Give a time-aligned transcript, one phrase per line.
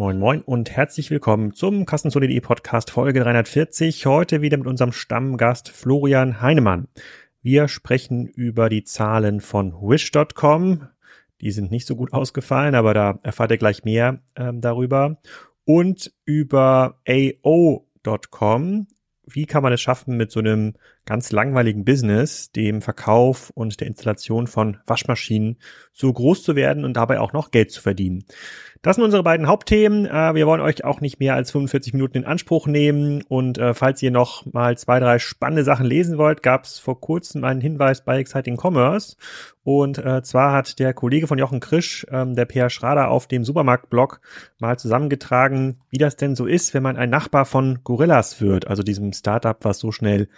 [0.00, 4.06] Moin Moin und herzlich willkommen zum Kassenzone.de Podcast Folge 340.
[4.06, 6.88] Heute wieder mit unserem Stammgast Florian Heinemann.
[7.42, 10.88] Wir sprechen über die Zahlen von Wish.com.
[11.42, 15.18] Die sind nicht so gut ausgefallen, aber da erfahrt ihr gleich mehr ähm, darüber.
[15.66, 18.86] Und über AO.com.
[19.26, 23.88] Wie kann man es schaffen, mit so einem ganz langweiligen Business, dem Verkauf und der
[23.88, 25.58] Installation von Waschmaschinen,
[25.92, 28.24] so groß zu werden und dabei auch noch Geld zu verdienen?
[28.82, 30.06] Das sind unsere beiden Hauptthemen.
[30.06, 33.22] Äh, wir wollen euch auch nicht mehr als 45 Minuten in Anspruch nehmen.
[33.28, 36.98] Und äh, falls ihr noch mal zwei, drei spannende Sachen lesen wollt, gab es vor
[36.98, 39.16] kurzem einen Hinweis bei Exciting Commerce.
[39.62, 43.44] Und äh, zwar hat der Kollege von Jochen Krisch, ähm, der Peer Schrader, auf dem
[43.44, 44.22] Supermarktblog
[44.58, 48.82] mal zusammengetragen, wie das denn so ist, wenn man ein Nachbar von Gorillas wird, also
[48.82, 50.28] diesem Startup, was so schnell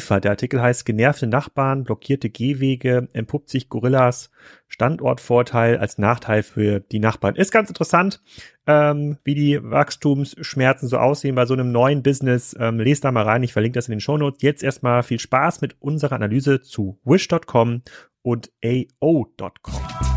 [0.00, 0.24] liefert.
[0.24, 4.30] Der Artikel heißt Genervte Nachbarn, blockierte Gehwege, entpuppt sich Gorillas
[4.66, 7.36] Standortvorteil als Nachteil für die Nachbarn.
[7.36, 8.22] Ist ganz interessant,
[8.66, 12.56] ähm, wie die Wachstumsschmerzen so aussehen bei so einem neuen Business.
[12.58, 14.40] Ähm, lest da mal rein, ich verlinke das in den Shownotes.
[14.40, 17.82] Jetzt erstmal viel Spaß mit unserer Analyse zu Wish.com
[18.22, 20.09] und AO.com.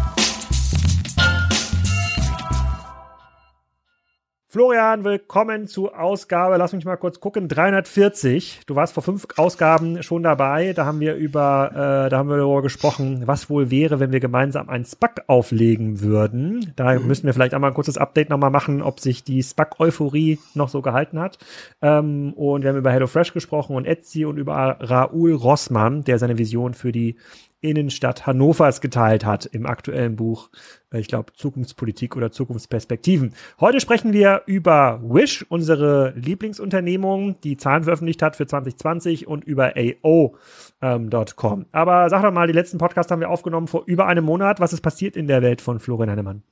[4.54, 8.62] Florian, willkommen zu Ausgabe, lass mich mal kurz gucken, 340.
[8.68, 10.74] Du warst vor fünf Ausgaben schon dabei.
[10.74, 14.20] Da haben wir über, äh, da haben wir darüber gesprochen, was wohl wäre, wenn wir
[14.20, 16.72] gemeinsam einen SPAC auflegen würden.
[16.76, 17.08] Da mhm.
[17.08, 20.84] müssen wir vielleicht einmal ein kurzes Update nochmal machen, ob sich die SPAC-Euphorie noch so
[20.84, 21.40] gehalten hat.
[21.82, 26.38] Ähm, und wir haben über HelloFresh gesprochen und Etsy und über Raoul Rossmann, der seine
[26.38, 27.16] Vision für die
[27.64, 30.50] Innenstadt Hannovers geteilt hat im aktuellen Buch,
[30.92, 33.34] äh, ich glaube, Zukunftspolitik oder Zukunftsperspektiven.
[33.60, 39.74] Heute sprechen wir über Wish, unsere Lieblingsunternehmung, die Zahlen veröffentlicht hat für 2020 und über
[39.78, 40.40] AO.com.
[40.82, 44.60] Ähm, Aber sag doch mal, die letzten Podcasts haben wir aufgenommen vor über einem Monat.
[44.60, 46.44] Was ist passiert in der Welt von Florian Heinemann?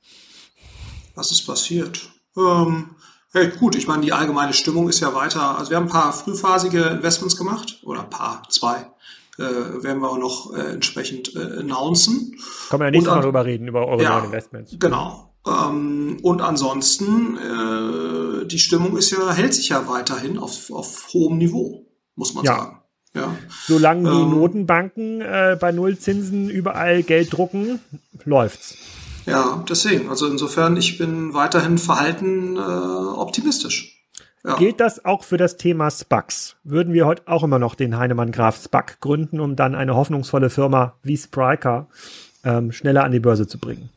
[1.14, 2.08] Was ist passiert?
[2.38, 2.96] Ähm,
[3.34, 5.58] hey, gut, ich meine, die allgemeine Stimmung ist ja weiter.
[5.58, 8.86] Also wir haben ein paar frühphasige Investments gemacht oder ein paar, zwei
[9.38, 9.42] äh,
[9.82, 12.36] werden wir auch noch äh, entsprechend äh, announcen.
[12.68, 14.76] Kann man ja nächstes Mal drüber reden, über eure ja, Investments.
[14.78, 15.34] Genau.
[15.46, 21.38] Ähm, und ansonsten, äh, die Stimmung ist ja, hält sich ja weiterhin auf, auf hohem
[21.38, 22.56] Niveau, muss man ja.
[22.56, 22.78] sagen.
[23.14, 23.36] Ja.
[23.66, 27.80] Solange die ähm, Notenbanken äh, bei Nullzinsen überall Geld drucken,
[28.24, 28.76] läuft's.
[29.26, 30.08] Ja, deswegen.
[30.08, 34.01] Also insofern, ich bin weiterhin verhalten äh, optimistisch.
[34.44, 34.56] Ja.
[34.56, 36.56] Gilt das auch für das Thema SPACs?
[36.64, 40.50] Würden wir heute auch immer noch den Heinemann Graf SPAC gründen, um dann eine hoffnungsvolle
[40.50, 41.88] Firma wie Spryker
[42.44, 43.90] ähm, schneller an die Börse zu bringen?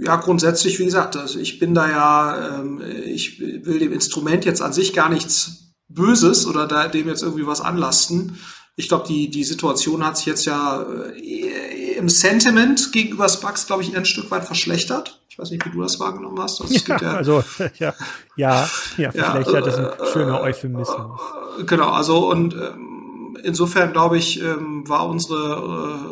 [0.00, 4.62] Ja, grundsätzlich, wie gesagt, also ich bin da ja, ähm, ich will dem Instrument jetzt
[4.62, 8.38] an sich gar nichts Böses oder da, dem jetzt irgendwie was anlasten.
[8.74, 13.82] Ich glaube, die, die Situation hat sich jetzt ja äh, im Sentiment gegenüber SPACs, glaube
[13.82, 15.23] ich, ein Stück weit verschlechtert.
[15.34, 16.60] Ich weiß nicht, wie du das wahrgenommen hast.
[16.60, 17.42] Also ja, ja, also,
[17.80, 17.92] ja,
[18.36, 21.20] ja, ja, vielleicht ja, das ein äh, schöner Euphemismus.
[21.58, 26.04] Äh, genau, also und ähm, insofern glaube ich, ähm, war unsere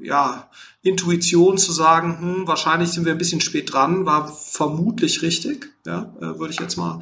[0.00, 0.48] äh, ja,
[0.82, 6.14] Intuition zu sagen, hm, wahrscheinlich sind wir ein bisschen spät dran, war vermutlich richtig, ja,
[6.20, 7.00] äh, würde ich jetzt mal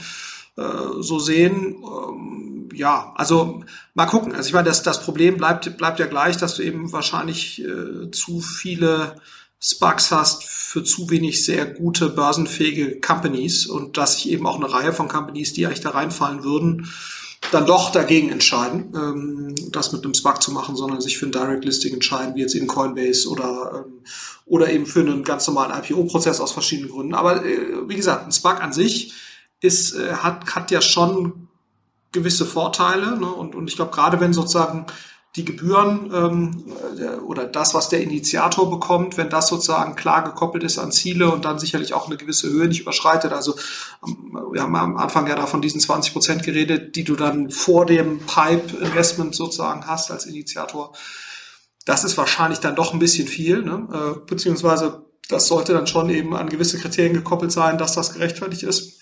[0.57, 0.63] äh,
[1.01, 1.85] so sehen.
[1.85, 3.63] Ähm, ja, also
[3.93, 4.35] mal gucken.
[4.35, 8.11] Also ich meine, das, das Problem bleibt, bleibt ja gleich, dass du eben wahrscheinlich äh,
[8.11, 9.17] zu viele
[9.61, 14.73] Sparks hast für zu wenig sehr gute börsenfähige Companies und dass sich eben auch eine
[14.73, 16.89] Reihe von Companies, die eigentlich da reinfallen würden,
[17.51, 21.33] dann doch dagegen entscheiden, ähm, das mit einem SPAC zu machen, sondern sich für ein
[21.33, 24.03] Direct Listing entscheiden, wie jetzt eben Coinbase oder, ähm,
[24.47, 27.15] oder eben für einen ganz normalen IPO-Prozess aus verschiedenen Gründen.
[27.15, 29.15] Aber äh, wie gesagt, ein SPAC an sich
[29.61, 31.49] ist, äh, hat, hat ja schon
[32.13, 33.19] gewisse Vorteile.
[33.19, 33.27] Ne?
[33.27, 34.87] Und, und ich glaube, gerade wenn sozusagen
[35.39, 36.65] die Gebühren ähm,
[37.25, 41.45] oder das, was der Initiator bekommt, wenn das sozusagen klar gekoppelt ist an Ziele und
[41.45, 43.33] dann sicherlich auch eine gewisse Höhe nicht überschreitet.
[43.33, 43.55] Also
[44.07, 47.51] ähm, wir haben am Anfang ja da von diesen 20 Prozent geredet, die du dann
[47.51, 50.93] vor dem Pipe-Investment sozusagen hast als Initiator.
[51.85, 53.89] Das ist wahrscheinlich dann doch ein bisschen viel, ne?
[53.93, 58.65] äh, beziehungsweise das sollte dann schon eben an gewisse Kriterien gekoppelt sein, dass das gerechtfertigt
[58.65, 58.98] ist.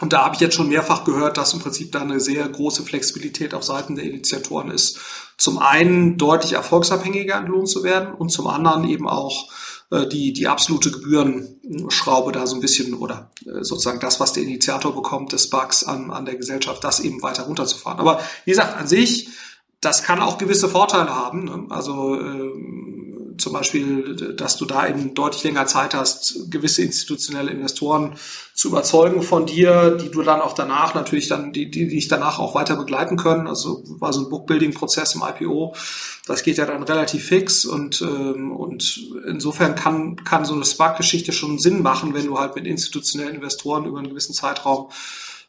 [0.00, 2.82] Und da habe ich jetzt schon mehrfach gehört, dass im Prinzip da eine sehr große
[2.82, 4.98] Flexibilität auf Seiten der Initiatoren ist.
[5.36, 9.50] Zum einen deutlich erfolgsabhängiger entlohnt zu werden und zum anderen eben auch
[9.90, 14.44] äh, die, die absolute Gebührenschraube da so ein bisschen oder äh, sozusagen das, was der
[14.44, 18.00] Initiator bekommt, des Bugs an, an der Gesellschaft, das eben weiter runterzufahren.
[18.00, 19.28] Aber wie gesagt, an sich,
[19.80, 21.44] das kann auch gewisse Vorteile haben.
[21.44, 21.66] Ne?
[21.70, 22.52] Also äh,
[23.40, 28.16] zum Beispiel, dass du da eben deutlich länger Zeit hast, gewisse institutionelle Investoren
[28.54, 32.38] zu überzeugen von dir, die du dann auch danach natürlich dann, die, die dich danach
[32.38, 33.46] auch weiter begleiten können.
[33.46, 35.74] Also war so ein Bookbuilding-Prozess im IPO.
[36.26, 41.32] Das geht ja dann relativ fix und, ähm, und insofern kann, kann so eine Spark-Geschichte
[41.32, 44.90] schon Sinn machen, wenn du halt mit institutionellen Investoren über einen gewissen Zeitraum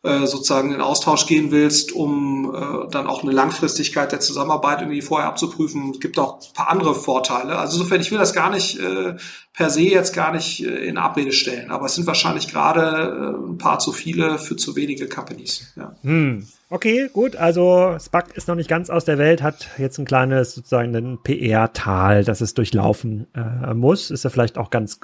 [0.04, 5.02] äh, sozusagen in Austausch gehen willst, um äh, dann auch eine Langfristigkeit der Zusammenarbeit irgendwie
[5.02, 5.92] vorher abzuprüfen.
[5.92, 7.60] Es gibt auch ein paar andere Vorteile.
[7.60, 9.16] Also insofern, ich will das gar nicht äh,
[9.54, 13.52] per se jetzt gar nicht äh, in Abrede stellen, aber es sind wahrscheinlich gerade äh,
[13.52, 15.72] ein paar zu viele für zu wenige Companies.
[15.76, 15.96] Ja.
[16.02, 16.48] Hm.
[16.72, 17.36] Okay, gut.
[17.36, 21.20] Also SPAC ist noch nicht ganz aus der Welt, hat jetzt ein kleines sozusagen ein
[21.22, 24.10] PR-Tal, das es durchlaufen äh, muss.
[24.10, 25.00] Ist ja vielleicht auch ganz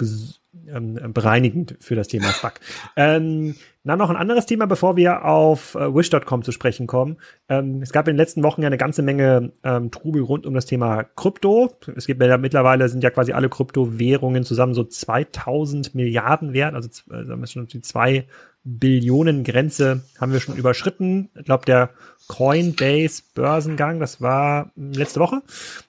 [0.68, 2.62] ähm, bereinigend für das Thema SPAC.
[2.96, 3.56] ähm,
[3.88, 7.18] dann noch ein anderes Thema, bevor wir auf äh, Wish.com zu sprechen kommen.
[7.50, 10.54] Ähm, es gab in den letzten Wochen ja eine ganze Menge ähm, Trubel rund um
[10.54, 11.72] das Thema Krypto.
[11.95, 16.89] Es gibt ja mittlerweile sind ja quasi alle Kryptowährungen zusammen so 2000 Milliarden wert, also
[17.12, 18.25] äh, sagen wir schon die zwei
[18.69, 21.30] Billionen Grenze haben wir schon überschritten.
[21.36, 21.92] Ich glaube, der
[22.28, 25.42] Coinbase Börsengang, das war letzte Woche,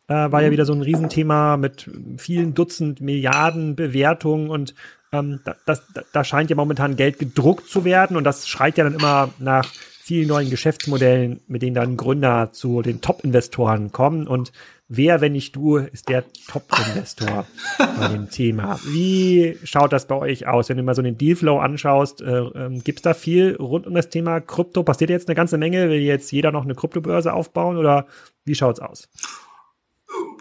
[0.06, 4.76] äh, war ja wieder so ein Riesenthema mit vielen Dutzend Milliarden Bewertungen und
[5.12, 5.82] ähm, da, das,
[6.12, 9.68] da scheint ja momentan Geld gedruckt zu werden und das schreit ja dann immer nach
[10.08, 14.26] vielen neuen Geschäftsmodellen, mit denen dann Gründer zu den Top-Investoren kommen.
[14.26, 14.52] Und
[14.88, 17.46] wer, wenn nicht du, ist der Top-Investor
[17.78, 18.80] bei dem Thema?
[18.86, 22.22] Wie schaut das bei euch aus, wenn du mal so den Dealflow anschaust?
[22.22, 24.82] Äh, äh, Gibt es da viel rund um das Thema Krypto?
[24.82, 25.90] Passiert jetzt eine ganze Menge?
[25.90, 28.06] Will jetzt jeder noch eine Kryptobörse aufbauen oder
[28.46, 29.10] wie schaut's aus?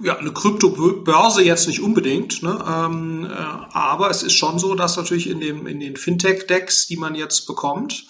[0.03, 2.63] Ja, eine Kryptobörse jetzt nicht unbedingt, ne?
[2.68, 3.29] ähm, äh,
[3.74, 7.47] aber es ist schon so, dass natürlich in, dem, in den Fintech-Decks, die man jetzt
[7.47, 8.06] bekommt,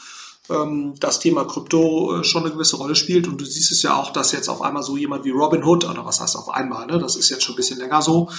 [0.50, 3.28] ähm, das Thema Krypto äh, schon eine gewisse Rolle spielt.
[3.28, 6.06] Und du siehst es ja auch, dass jetzt auf einmal so jemand wie Robinhood, oder
[6.06, 7.00] was heißt auf einmal, ne?
[7.00, 8.30] das ist jetzt schon ein bisschen länger so,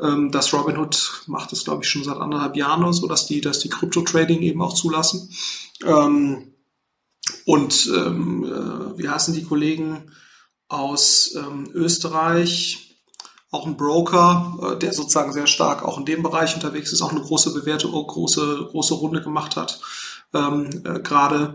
[0.00, 3.40] ähm, dass Robinhood macht das, glaube ich, schon seit anderthalb Jahren oder so, dass die,
[3.40, 5.30] dass die Krypto-Trading eben auch zulassen.
[5.84, 6.52] Ähm,
[7.44, 10.10] und ähm, äh, wie heißen die Kollegen
[10.68, 12.84] aus ähm, Österreich?
[13.50, 17.12] auch ein Broker, äh, der sozusagen sehr stark auch in dem Bereich unterwegs ist, auch
[17.12, 19.80] eine große Bewertung, große, große Runde gemacht hat
[20.34, 21.54] ähm, äh, gerade.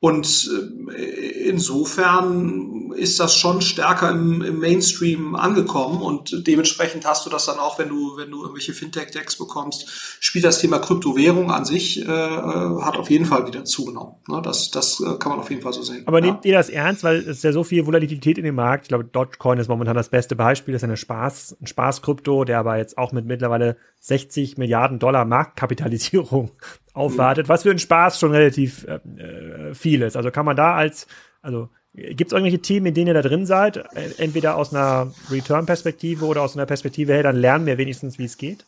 [0.00, 0.50] Und
[0.90, 7.46] äh, insofern ist das schon stärker im, im, Mainstream angekommen und dementsprechend hast du das
[7.46, 9.88] dann auch, wenn du, wenn du irgendwelche Fintech-Decks bekommst,
[10.20, 14.16] spielt das Thema Kryptowährung an sich, äh, äh hat auf jeden Fall wieder zugenommen.
[14.28, 14.40] Ne?
[14.42, 16.02] Das, das äh, kann man auf jeden Fall so sehen.
[16.06, 16.26] Aber ja.
[16.26, 18.84] nehmt ihr das ernst, weil es ist ja so viel Volatilität in dem Markt.
[18.84, 22.58] Ich glaube, Dogecoin ist momentan das beste Beispiel, das ist eine Spaß, ein Spaß-Krypto, der
[22.58, 26.50] aber jetzt auch mit mittlerweile 60 Milliarden Dollar Marktkapitalisierung
[26.92, 30.16] aufwartet, was für ein Spaß schon relativ äh, äh viel ist.
[30.16, 31.06] Also kann man da als,
[31.40, 33.84] also gibt es irgendwelche Themen, in denen ihr da drin seid?
[34.18, 38.38] Entweder aus einer Return-Perspektive oder aus einer Perspektive, hey, dann lernen wir wenigstens, wie es
[38.38, 38.64] geht?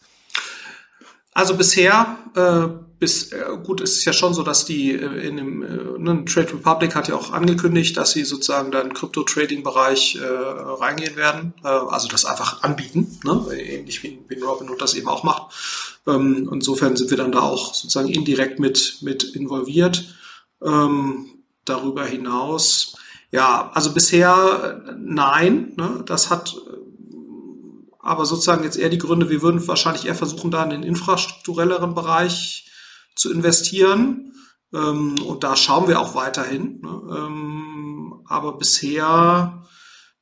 [1.37, 2.69] Also bisher, äh,
[3.00, 6.25] bis, äh, gut, es ist ja schon so, dass die äh, in dem äh, ne,
[6.26, 11.53] Trade Republic hat ja auch angekündigt, dass sie sozusagen da in Crypto-Trading-Bereich äh, reingehen werden,
[11.65, 13.47] äh, also das einfach anbieten, ne?
[13.53, 15.53] ähnlich wie, wie Robinhood das eben auch macht.
[16.06, 20.15] Ähm, insofern sind wir dann da auch sozusagen indirekt mit, mit involviert.
[20.62, 21.26] Ähm,
[21.65, 22.97] darüber hinaus,
[23.35, 26.05] ja, also bisher nein, ne?
[26.07, 26.55] das hat
[27.99, 31.97] aber sozusagen jetzt eher die Gründe, wir würden wahrscheinlich eher versuchen, da in den infrastrukturelleren
[31.97, 32.71] Bereich
[33.17, 34.35] zu investieren.
[34.73, 36.81] Ähm, und da schauen wir auch weiterhin.
[36.81, 37.01] Ne?
[37.11, 39.65] Ähm, aber bisher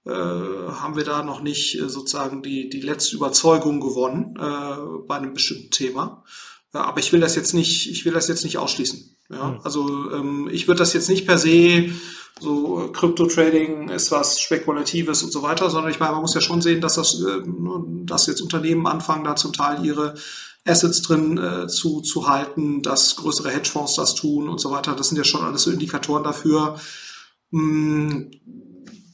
[0.07, 5.17] äh, haben wir da noch nicht äh, sozusagen die, die letzte Überzeugung gewonnen äh, bei
[5.17, 6.25] einem bestimmten Thema.
[6.73, 9.19] Ja, aber ich will das jetzt nicht, ich will das jetzt nicht ausschließen.
[9.29, 9.61] Ja, hm.
[9.65, 11.91] also ähm, ich würde das jetzt nicht per se
[12.41, 16.63] so Krypto-Trading ist was Spekulatives und so weiter, sondern ich meine, man muss ja schon
[16.63, 17.43] sehen, dass das, äh,
[18.05, 20.15] dass jetzt Unternehmen anfangen, da zum Teil ihre
[20.65, 24.95] Assets drin äh, zu, zu halten, dass größere Hedgefonds das tun und so weiter.
[24.95, 26.77] Das sind ja schon alles so Indikatoren dafür,
[27.51, 28.31] mh, hm,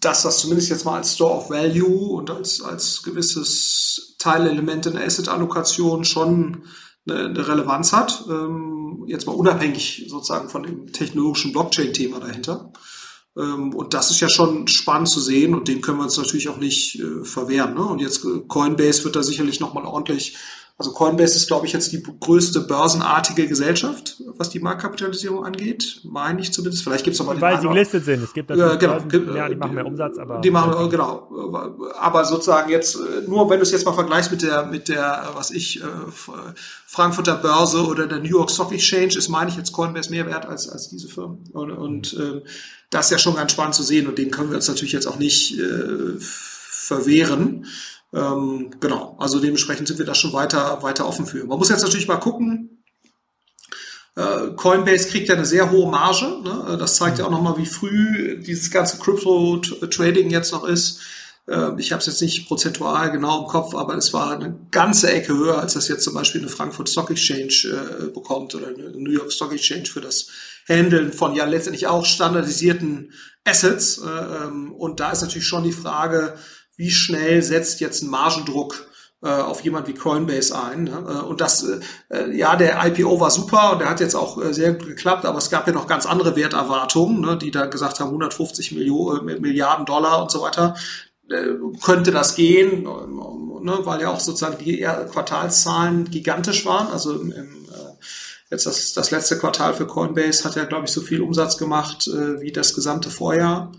[0.00, 4.92] dass das zumindest jetzt mal als Store of Value und als, als gewisses Teilelement in
[4.92, 6.64] der Asset-Allokation schon
[7.08, 8.24] eine, eine Relevanz hat.
[8.28, 12.72] Ähm, jetzt mal unabhängig sozusagen von dem technologischen Blockchain-Thema dahinter.
[13.38, 16.48] Ähm, und das ist ja schon spannend zu sehen und dem können wir uns natürlich
[16.48, 17.74] auch nicht äh, verwehren.
[17.74, 17.84] Ne?
[17.84, 20.36] Und jetzt äh, Coinbase wird da sicherlich nochmal ordentlich
[20.80, 26.02] also Coinbase ist, glaube ich, jetzt die größte börsenartige Gesellschaft, was die Marktkapitalisierung angeht.
[26.04, 26.84] Meine ich zumindest.
[26.84, 28.22] Vielleicht gibt es aber Weil sie gelistet sind.
[28.22, 30.38] Es gibt natürlich äh, genau, Börsen, ja, die machen mehr Umsatz, aber.
[30.40, 31.72] Die machen, äh, genau.
[31.98, 35.30] Aber sozusagen jetzt, äh, nur wenn du es jetzt mal vergleichst mit der, mit der,
[35.34, 35.86] was ich, äh,
[36.86, 40.46] Frankfurter Börse oder der New York Stock Exchange, ist, meine ich jetzt Coinbase mehr wert
[40.46, 41.42] als, als diese Firmen.
[41.52, 42.42] Und, und äh,
[42.90, 45.06] das ist ja schon ganz spannend zu sehen und den können wir uns natürlich jetzt
[45.06, 47.66] auch nicht äh, verwehren.
[48.12, 51.44] Ähm, genau, also dementsprechend sind wir da schon weiter, weiter offen für.
[51.44, 52.82] Man muss jetzt natürlich mal gucken,
[54.18, 56.40] äh, Coinbase kriegt ja eine sehr hohe Marge.
[56.42, 56.76] Ne?
[56.78, 61.00] Das zeigt ja auch nochmal, wie früh dieses ganze Crypto-Trading jetzt noch ist.
[61.46, 65.10] Äh, ich habe es jetzt nicht prozentual genau im Kopf, aber es war eine ganze
[65.12, 68.90] Ecke höher, als das jetzt zum Beispiel eine Frankfurt Stock Exchange äh, bekommt oder eine
[68.90, 70.28] New York Stock Exchange für das
[70.66, 73.12] Handeln von ja letztendlich auch standardisierten
[73.44, 73.98] Assets.
[73.98, 76.34] Äh, ähm, und da ist natürlich schon die Frage,
[76.78, 78.88] wie schnell setzt jetzt ein Margendruck
[79.20, 80.84] äh, auf jemand wie Coinbase ein.
[80.84, 81.04] Ne?
[81.08, 81.64] Äh, und das,
[82.08, 85.38] äh, ja, der IPO war super und der hat jetzt auch sehr gut geklappt, aber
[85.38, 89.86] es gab ja noch ganz andere Werterwartungen, ne, die da gesagt haben, 150 Millionen, Milliarden
[89.86, 90.76] Dollar und so weiter.
[91.82, 96.86] Könnte das gehen, ne, weil ja auch sozusagen die Quartalszahlen gigantisch waren.
[96.86, 97.66] Also im, im
[98.50, 102.08] Jetzt das, das letzte Quartal für Coinbase hat ja, glaube ich, so viel Umsatz gemacht
[102.08, 103.72] äh, wie das gesamte Vorjahr.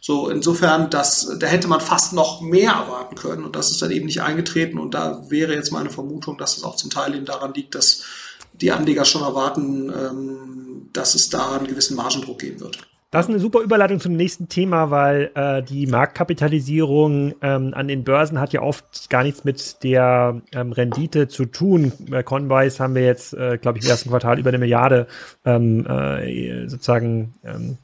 [0.00, 3.90] So, insofern, das, da hätte man fast noch mehr erwarten können und das ist dann
[3.90, 7.24] eben nicht eingetreten und da wäre jetzt meine Vermutung, dass es auch zum Teil eben
[7.24, 8.04] daran liegt, dass
[8.52, 12.78] die Anleger schon erwarten, ähm, dass es da einen gewissen Margendruck geben wird.
[13.12, 18.04] Das ist eine super Überleitung zum nächsten Thema, weil äh, die Marktkapitalisierung ähm, an den
[18.04, 21.92] Börsen hat ja oft gar nichts mit der ähm, Rendite zu tun.
[22.08, 25.08] Bei Coinbase haben wir jetzt, äh, glaube ich, im ersten Quartal über eine Milliarde
[25.44, 27.76] ähm, äh, sozusagen ähm,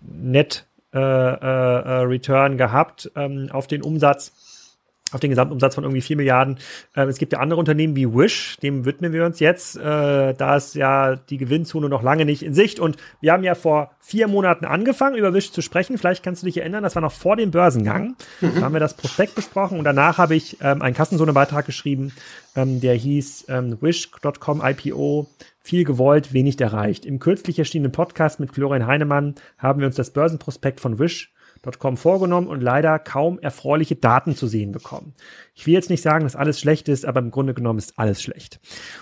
[0.00, 4.30] net äh, äh, Return gehabt ähm, auf den Umsatz
[5.12, 6.58] auf den Gesamtumsatz von irgendwie 4 Milliarden.
[6.96, 9.76] Ähm, es gibt ja andere Unternehmen wie Wish, dem widmen wir uns jetzt.
[9.76, 12.80] Äh, da ist ja die Gewinnzone noch lange nicht in Sicht.
[12.80, 15.96] Und wir haben ja vor vier Monaten angefangen, über Wish zu sprechen.
[15.96, 18.16] Vielleicht kannst du dich erinnern, das war noch vor dem Börsengang.
[18.40, 18.54] Mhm.
[18.56, 22.12] Da haben wir das Prospekt besprochen und danach habe ich ähm, einen Kassenzone-Beitrag geschrieben,
[22.56, 25.28] ähm, der hieß ähm, Wish.com IPO.
[25.60, 27.04] Viel gewollt, wenig erreicht.
[27.04, 31.32] Im kürzlich erschienenen Podcast mit Florian Heinemann haben wir uns das Börsenprospekt von Wish
[31.78, 35.14] Com vorgenommen und leider kaum erfreuliche Daten zu sehen bekommen.
[35.54, 38.22] Ich will jetzt nicht sagen, dass alles schlecht ist, aber im Grunde genommen ist alles
[38.22, 38.60] schlecht.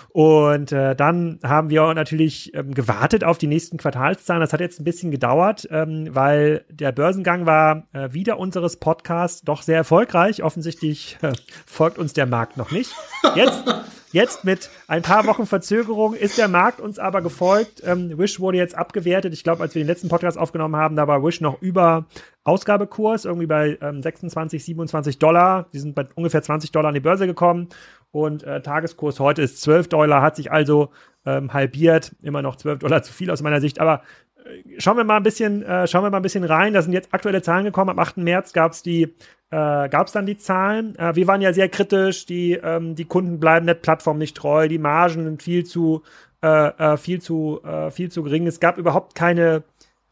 [0.09, 4.41] Und äh, dann haben wir natürlich ähm, gewartet auf die nächsten Quartalszahlen.
[4.41, 9.41] Das hat jetzt ein bisschen gedauert, ähm, weil der Börsengang war äh, wieder unseres Podcasts
[9.41, 10.43] doch sehr erfolgreich.
[10.43, 11.33] Offensichtlich äh,
[11.65, 12.91] folgt uns der Markt noch nicht.
[13.35, 13.63] Jetzt
[14.15, 17.81] Jetzt mit ein paar Wochen Verzögerung ist der Markt uns aber gefolgt.
[17.85, 19.33] Ähm, Wish wurde jetzt abgewertet.
[19.33, 22.05] Ich glaube, als wir den letzten Podcast aufgenommen haben, da war Wish noch über
[22.45, 25.67] Ausgabekurs, irgendwie bei ähm, 26, 27 Dollar.
[25.73, 27.67] Die sind bei ungefähr 20 Dollar an die Börse gekommen.
[28.11, 30.91] Und äh, Tageskurs heute ist 12 Dollar, hat sich also
[31.25, 32.15] ähm, halbiert.
[32.21, 33.81] Immer noch 12 Dollar zu viel aus meiner Sicht.
[33.81, 34.01] Aber
[34.45, 36.73] äh, schauen wir mal ein bisschen, äh, schauen wir mal ein bisschen rein.
[36.73, 37.89] Da sind jetzt aktuelle Zahlen gekommen.
[37.89, 38.15] Am 8.
[38.15, 39.13] März gab es die
[39.51, 40.95] äh, gab es dann die Zahlen.
[40.97, 44.67] Äh, wir waren ja sehr kritisch, die, ähm, die Kunden bleiben der Plattform nicht treu,
[44.67, 46.03] die Margen sind viel zu,
[46.41, 48.47] äh, äh, viel zu, äh, viel zu gering.
[48.47, 49.63] Es gab überhaupt keine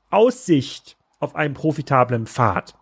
[0.10, 2.76] Aussicht auf einen profitablen Pfad.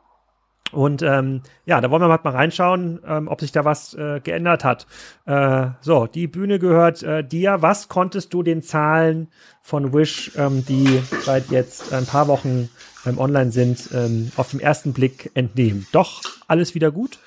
[0.72, 4.64] Und ähm, ja, da wollen wir mal reinschauen, ähm, ob sich da was äh, geändert
[4.64, 4.88] hat.
[5.26, 7.62] Äh, so, die Bühne gehört äh, dir.
[7.62, 9.28] Was konntest du den Zahlen
[9.62, 12.70] von Wish, ähm, die seit jetzt ein paar Wochen
[13.06, 15.88] ähm, online sind, ähm, auf den ersten Blick entnehmen?
[15.92, 17.20] Doch alles wieder gut?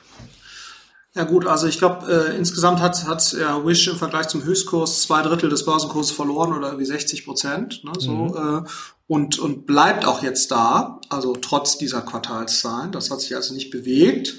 [1.16, 5.02] Ja gut, also ich glaube, äh, insgesamt hat, hat ja, Wish im Vergleich zum Höchstkurs
[5.02, 7.85] zwei Drittel des Börsenkurses verloren oder wie 60 Prozent.
[7.85, 8.64] Ne, so, mhm.
[8.64, 8.68] äh,
[9.06, 12.90] und, und bleibt auch jetzt da, also trotz dieser Quartalszahlen.
[12.90, 14.35] Das hat sich also nicht bewegt.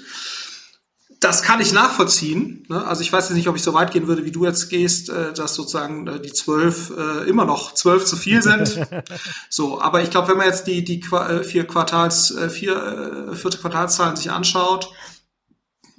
[1.18, 2.66] Das kann ich nachvollziehen.
[2.68, 2.84] Ne?
[2.84, 5.08] Also ich weiß jetzt nicht, ob ich so weit gehen würde, wie du jetzt gehst,
[5.08, 8.78] äh, dass sozusagen äh, die zwölf äh, immer noch zwölf zu viel sind.
[9.48, 13.34] so, aber ich glaube, wenn man jetzt die, die äh, vier Quartals, äh, vier, äh,
[13.34, 14.90] vierte Quartalszahlen sich anschaut,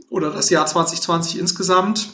[0.10, 2.10] oder das Jahr 2020 insgesamt.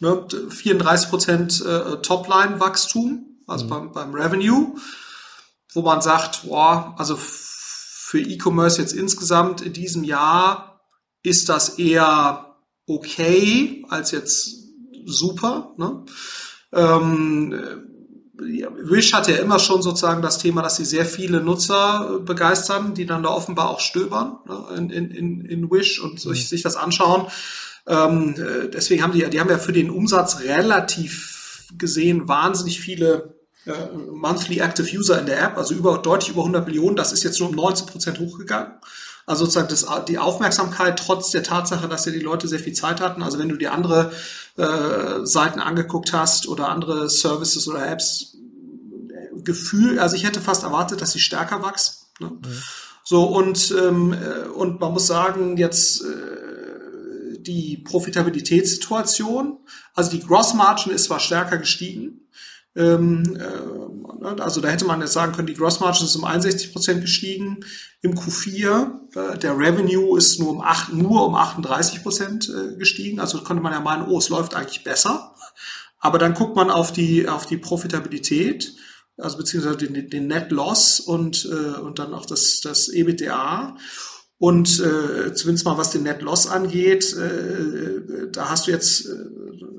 [0.00, 3.68] Ne, 34 Prozent äh, Topline-Wachstum, also mhm.
[3.68, 4.76] beim, beim Revenue,
[5.72, 10.80] wo man sagt, boah, also für E-Commerce jetzt insgesamt in diesem Jahr
[11.22, 14.54] ist das eher okay als jetzt
[15.06, 15.74] super.
[15.76, 16.04] Ne?
[16.72, 18.05] Ähm,
[18.38, 23.06] Wish hat ja immer schon sozusagen das Thema, dass sie sehr viele Nutzer begeistern, die
[23.06, 26.46] dann da offenbar auch stöbern ne, in, in, in Wish und sich, mhm.
[26.46, 27.28] sich das anschauen.
[27.86, 33.34] Ähm, äh, deswegen haben die, die haben ja für den Umsatz relativ gesehen wahnsinnig viele
[33.64, 33.72] äh,
[34.12, 36.96] Monthly Active User in der App, also über, deutlich über 100 Millionen.
[36.96, 38.72] Das ist jetzt nur um 19 Prozent hochgegangen.
[39.26, 43.00] Also sozusagen das, die Aufmerksamkeit trotz der Tatsache, dass ja die Leute sehr viel Zeit
[43.00, 43.22] hatten.
[43.22, 44.12] Also wenn du dir andere
[44.56, 48.36] äh, Seiten angeguckt hast oder andere Services oder Apps,
[49.46, 52.06] Gefühl, also ich hätte fast erwartet, dass sie stärker wachsen.
[52.20, 52.30] Ne?
[52.30, 52.62] Mhm.
[53.04, 59.58] So und ähm, äh, und man muss sagen jetzt äh, die Profitabilitätssituation,
[59.94, 62.25] also die Gross Margin ist zwar stärker gestiegen,
[62.76, 63.86] ähm, äh,
[64.26, 64.42] Ne?
[64.42, 67.60] Also da hätte man jetzt sagen können, die Gross Margin ist um 61 Prozent gestiegen.
[68.02, 73.20] Im Q4 äh, der Revenue ist nur um, 8, nur um 38 Prozent äh, gestiegen.
[73.20, 75.34] Also konnte man ja meinen, oh, es läuft eigentlich besser.
[75.98, 78.74] Aber dann guckt man auf die, auf die Profitabilität,
[79.16, 83.76] also beziehungsweise den, den Net Loss und, und dann auch das, das EBITDA.
[84.38, 89.14] Und äh, zumindest mal was den Net Loss angeht, äh, da hast du jetzt, äh,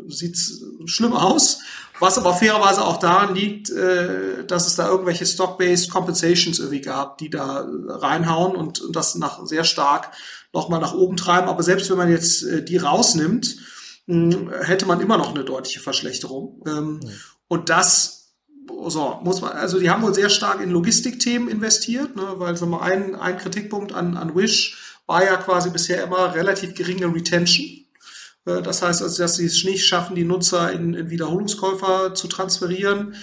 [0.07, 1.59] sieht's schlimm aus.
[1.99, 7.17] Was aber fairerweise auch daran liegt, äh, dass es da irgendwelche Stock-Based Compensations irgendwie gab,
[7.17, 10.11] die da reinhauen und, und das nach sehr stark
[10.53, 11.49] nochmal nach oben treiben.
[11.49, 13.57] Aber selbst wenn man jetzt äh, die rausnimmt,
[14.05, 16.61] mh, hätte man immer noch eine deutliche Verschlechterung.
[16.67, 17.09] Ähm, ja.
[17.47, 18.17] Und das
[18.87, 22.65] so, muss man, also die haben wohl sehr stark in Logistikthemen investiert, ne, weil so
[22.65, 27.76] mal ein, ein Kritikpunkt an, an Wish war ja quasi bisher immer relativ geringe Retention.
[28.47, 32.27] Äh, das heißt also, dass sie es nicht schaffen, die Nutzer in, in Wiederholungskäufer zu
[32.27, 33.15] transferieren.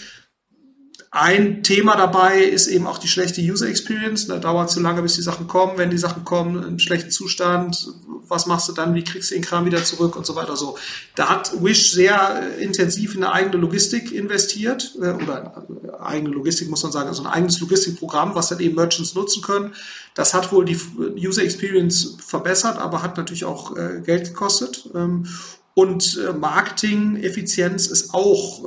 [1.17, 4.27] Ein Thema dabei ist eben auch die schlechte User Experience.
[4.27, 5.75] Da dauert zu lange, bis die Sachen kommen.
[5.79, 7.87] Wenn die Sachen kommen, im schlechten Zustand,
[8.27, 8.97] was machst du dann?
[8.97, 10.57] Wie kriegst du den Kram wieder zurück und so weiter?
[10.57, 10.77] So,
[11.15, 16.69] da hat Wish sehr intensiv in eine eigene Logistik investiert äh, oder äh, eigene Logistik
[16.69, 19.73] muss man sagen, also ein eigenes Logistikprogramm, was dann eben Merchants nutzen können.
[20.15, 20.81] Das hat wohl die
[21.25, 24.91] User Experience verbessert, aber hat natürlich auch äh, Geld gekostet.
[24.97, 25.29] Ähm,
[25.75, 28.65] und Marketing-Effizienz ist auch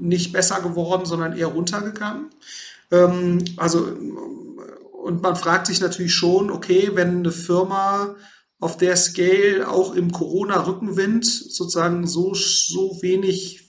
[0.00, 2.30] nicht besser geworden, sondern eher runtergegangen.
[2.90, 3.86] Ähm, also,
[5.02, 8.16] und man fragt sich natürlich schon, okay, wenn eine Firma
[8.58, 13.66] auf der Scale auch im Corona-Rückenwind sozusagen so, so wenig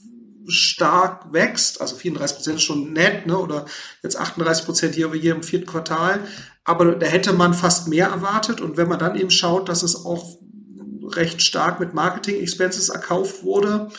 [0.48, 3.66] stark wächst, also 34 Prozent ist schon nett, ne, oder
[4.04, 6.20] jetzt 38 Prozent hier, hier im vierten Quartal,
[6.66, 10.06] aber da hätte man fast mehr erwartet und wenn man dann eben schaut, dass es
[10.06, 10.40] auch
[11.16, 13.90] recht stark mit Marketing-Expenses erkauft wurde,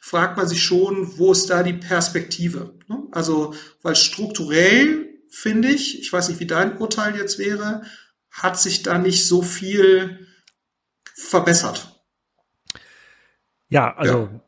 [0.00, 2.74] fragt man sich schon, wo ist da die Perspektive?
[2.88, 3.02] Ne?
[3.12, 7.82] Also, weil strukturell finde ich, ich weiß nicht, wie dein Urteil jetzt wäre,
[8.30, 10.26] hat sich da nicht so viel
[11.14, 12.02] verbessert.
[13.68, 14.40] Ja, also ja.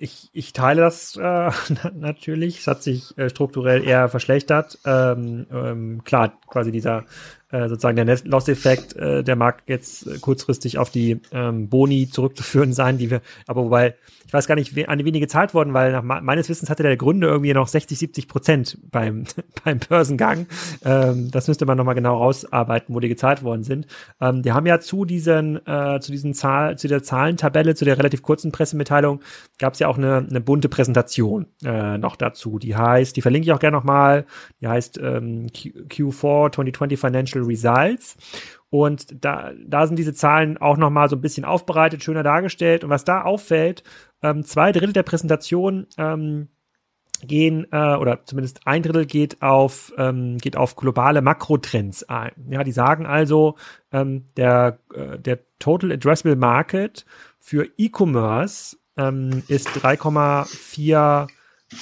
[0.00, 1.50] Ich, ich teile das äh,
[1.94, 2.60] natürlich.
[2.60, 4.78] Es hat sich äh, strukturell eher verschlechtert.
[4.84, 7.04] Ähm, ähm, klar, quasi dieser
[7.50, 12.72] äh, sozusagen der Loss-Effekt, äh, der mag jetzt äh, kurzfristig auf die ähm, Boni zurückzuführen
[12.74, 13.94] sein, die wir, aber wobei,
[14.26, 16.98] ich weiß gar nicht, we an die gezahlt wurden, weil nach meines Wissens hatte der
[16.98, 19.24] Gründe irgendwie noch 60, 70 Prozent beim,
[19.64, 20.46] beim Börsengang.
[20.84, 23.86] Ähm, das müsste man nochmal genau rausarbeiten, wo die gezahlt worden sind.
[24.20, 27.96] Ähm, die haben ja zu diesen, äh, zu diesen Zahl, zu der Zahlentabelle, zu der
[27.96, 29.20] relativ kurzen Pressemitteilung,
[29.58, 32.58] gab es ja auch eine, eine bunte Präsentation äh, noch dazu.
[32.58, 34.26] Die heißt, die verlinke ich auch gerne nochmal,
[34.60, 38.16] die heißt ähm, Q4 2020 Financial Financial Results.
[38.70, 42.84] Und da, da sind diese Zahlen auch nochmal so ein bisschen aufbereitet, schöner dargestellt.
[42.84, 43.82] Und was da auffällt,
[44.22, 46.48] ähm, zwei Drittel der Präsentation ähm,
[47.22, 52.32] gehen äh, oder zumindest ein Drittel geht auf ähm, geht auf globale Makrotrends ein.
[52.50, 53.56] Ja, die sagen also,
[53.90, 57.06] ähm, der äh, der Total Addressable Market
[57.40, 61.28] für E-Commerce ähm, ist 3,4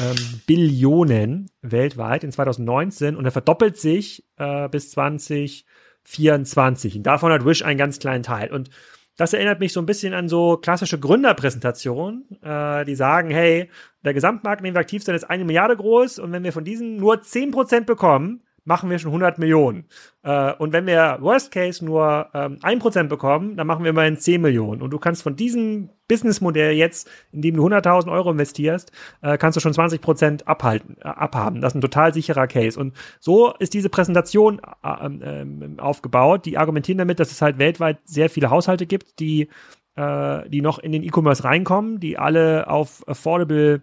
[0.00, 6.96] ähm, Billionen weltweit in 2019 und er verdoppelt sich äh, bis 2024.
[6.96, 8.52] Und davon hat Wish einen ganz kleinen Teil.
[8.52, 8.70] Und
[9.16, 13.70] das erinnert mich so ein bisschen an so klassische Gründerpräsentationen, äh, die sagen, hey,
[14.04, 16.64] der Gesamtmarkt, in dem wir aktiv sind, ist eine Milliarde groß und wenn wir von
[16.64, 19.86] diesen nur zehn Prozent bekommen, machen wir schon 100 Millionen.
[20.22, 24.42] Äh, und wenn wir Worst Case nur ähm, 1% bekommen, dann machen wir immerhin 10
[24.42, 24.82] Millionen.
[24.82, 28.90] Und du kannst von diesem Businessmodell jetzt, in dem du 100.000 Euro investierst,
[29.22, 31.60] äh, kannst du schon 20% abhalten, äh, abhaben.
[31.60, 32.78] Das ist ein total sicherer Case.
[32.78, 35.46] Und so ist diese Präsentation äh, äh,
[35.78, 36.44] aufgebaut.
[36.44, 39.48] Die argumentieren damit, dass es halt weltweit sehr viele Haushalte gibt, die,
[39.94, 43.82] äh, die noch in den E-Commerce reinkommen, die alle auf affordable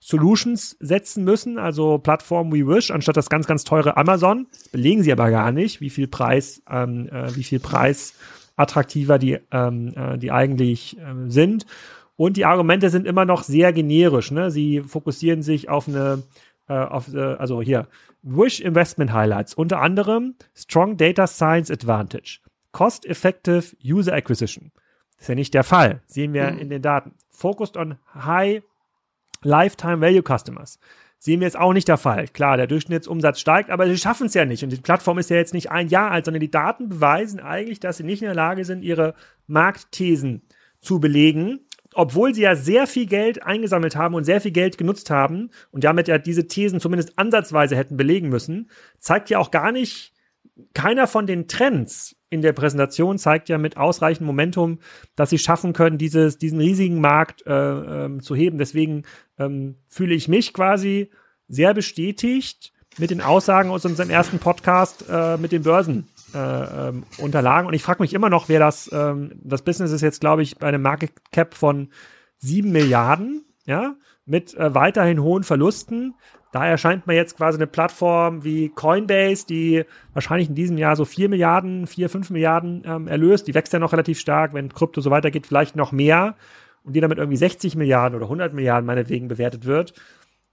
[0.00, 4.46] Solutions setzen müssen, also Plattformen wie Wish, anstatt das ganz, ganz teure Amazon.
[4.70, 8.14] Belegen sie aber gar nicht, wie viel Preis, ähm, äh, wie viel Preis
[8.56, 11.66] attraktiver die, ähm, äh, die eigentlich äh, sind.
[12.16, 14.30] Und die Argumente sind immer noch sehr generisch.
[14.30, 14.50] Ne?
[14.50, 16.22] Sie fokussieren sich auf eine,
[16.68, 17.86] äh, auf, äh, also hier,
[18.22, 22.40] Wish Investment Highlights, unter anderem Strong Data Science Advantage,
[22.72, 24.72] Cost-Effective User Acquisition.
[25.16, 26.58] Das ist ja nicht der Fall, sehen wir mhm.
[26.58, 27.14] in den Daten.
[27.30, 28.62] Focused on High
[29.42, 30.78] Lifetime Value Customers.
[31.20, 32.28] Sehen wir jetzt auch nicht der Fall.
[32.28, 34.62] Klar, der Durchschnittsumsatz steigt, aber sie schaffen es ja nicht.
[34.62, 37.80] Und die Plattform ist ja jetzt nicht ein Jahr alt, sondern die Daten beweisen eigentlich,
[37.80, 39.14] dass sie nicht in der Lage sind, ihre
[39.48, 40.42] Marktthesen
[40.80, 41.58] zu belegen,
[41.94, 45.82] obwohl sie ja sehr viel Geld eingesammelt haben und sehr viel Geld genutzt haben und
[45.82, 48.70] damit ja diese Thesen zumindest ansatzweise hätten belegen müssen,
[49.00, 50.12] zeigt ja auch gar nicht,
[50.74, 54.78] keiner von den Trends in der Präsentation zeigt ja mit ausreichend Momentum,
[55.16, 58.58] dass sie schaffen können, dieses, diesen riesigen Markt äh, ähm, zu heben.
[58.58, 59.04] Deswegen
[59.38, 61.10] ähm, fühle ich mich quasi
[61.48, 66.08] sehr bestätigt mit den Aussagen aus unserem ersten Podcast äh, mit den Börsen.
[66.34, 70.02] Äh, ähm, Unterlagen und ich frage mich immer noch, wer das, ähm, das Business ist
[70.02, 71.88] jetzt, glaube ich, bei einem Market Cap von
[72.36, 76.14] sieben Milliarden, ja, mit äh, weiterhin hohen Verlusten.
[76.52, 79.84] Da erscheint mir jetzt quasi eine Plattform wie Coinbase, die
[80.14, 83.46] wahrscheinlich in diesem Jahr so vier Milliarden, vier, fünf Milliarden ähm, erlöst.
[83.48, 86.36] Die wächst ja noch relativ stark, wenn Krypto so weitergeht, vielleicht noch mehr
[86.84, 89.92] und die damit irgendwie 60 Milliarden oder 100 Milliarden meinetwegen bewertet wird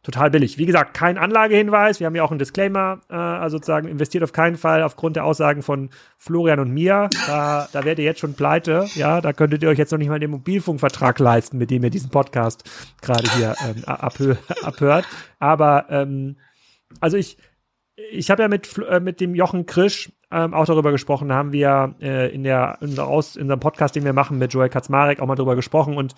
[0.06, 0.60] total billig.
[0.60, 2.00] Wie gesagt, kein Anlagehinweis.
[2.00, 5.26] Wir haben ja auch einen Disclaimer, äh, also sozusagen investiert auf keinen Fall aufgrund der
[5.26, 5.90] Aussagen von
[6.20, 7.10] Florian und mir.
[7.26, 8.86] Da, da werdet ihr jetzt schon pleite.
[8.94, 11.90] Ja, da könntet ihr euch jetzt noch nicht mal den Mobilfunkvertrag leisten, mit dem ihr
[11.90, 12.70] diesen Podcast
[13.02, 15.06] gerade hier ähm, abhö abhört.
[15.40, 16.38] Aber ähm,
[17.00, 17.38] also ich,
[17.96, 21.96] ich habe ja mit, äh, mit dem Jochen Krisch ähm, auch darüber gesprochen, haben wir
[22.00, 25.28] äh, in der in, aus, in unserem Podcast, den wir machen mit Joel Kaczmarek, auch
[25.28, 26.14] mal darüber gesprochen und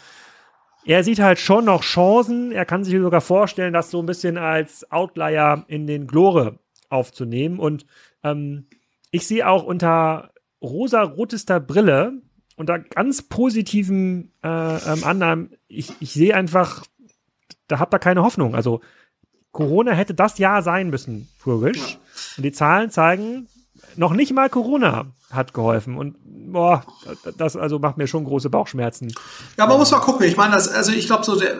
[0.87, 2.53] er sieht halt schon noch Chancen.
[2.53, 7.59] Er kann sich sogar vorstellen, das so ein bisschen als Outlier in den Glore aufzunehmen.
[7.59, 7.85] Und
[8.23, 8.67] ähm,
[9.11, 12.21] ich sehe auch unter rosa-rotester Brille,
[12.55, 16.85] unter ganz positiven äh, ähm, Annahmen, ich, ich sehe einfach,
[17.67, 18.55] da habt ihr keine Hoffnung.
[18.55, 18.79] Also
[19.51, 21.97] Corona hätte das Jahr sein müssen für Wish.
[22.37, 23.49] Und die Zahlen zeigen,
[23.97, 25.97] noch nicht mal Corona hat geholfen.
[25.97, 26.83] Und boah,
[27.37, 29.13] das also macht mir schon große Bauchschmerzen.
[29.57, 30.25] Ja, man muss mal gucken.
[30.25, 31.55] Ich meine, das, also ich glaube, so der,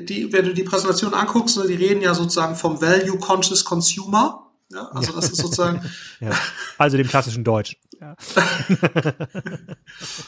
[0.00, 4.46] die, wenn du die Präsentation anguckst, ne, die reden ja sozusagen vom Value Conscious Consumer.
[4.72, 5.82] Ja, also das ist sozusagen.
[6.20, 6.30] ja.
[6.78, 7.76] Also dem klassischen Deutsch.
[8.00, 8.16] Ja.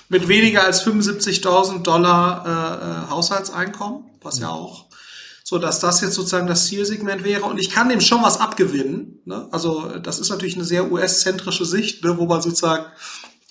[0.09, 4.53] mit weniger als 75.000 Dollar äh, äh, Haushaltseinkommen, was ja mhm.
[4.53, 4.87] auch
[5.46, 7.44] so dass das jetzt sozusagen das Zielsegment wäre.
[7.44, 9.20] Und ich kann dem schon was abgewinnen.
[9.26, 9.46] Ne?
[9.52, 12.16] Also das ist natürlich eine sehr US-zentrische Sicht, ne?
[12.16, 12.87] wo man sozusagen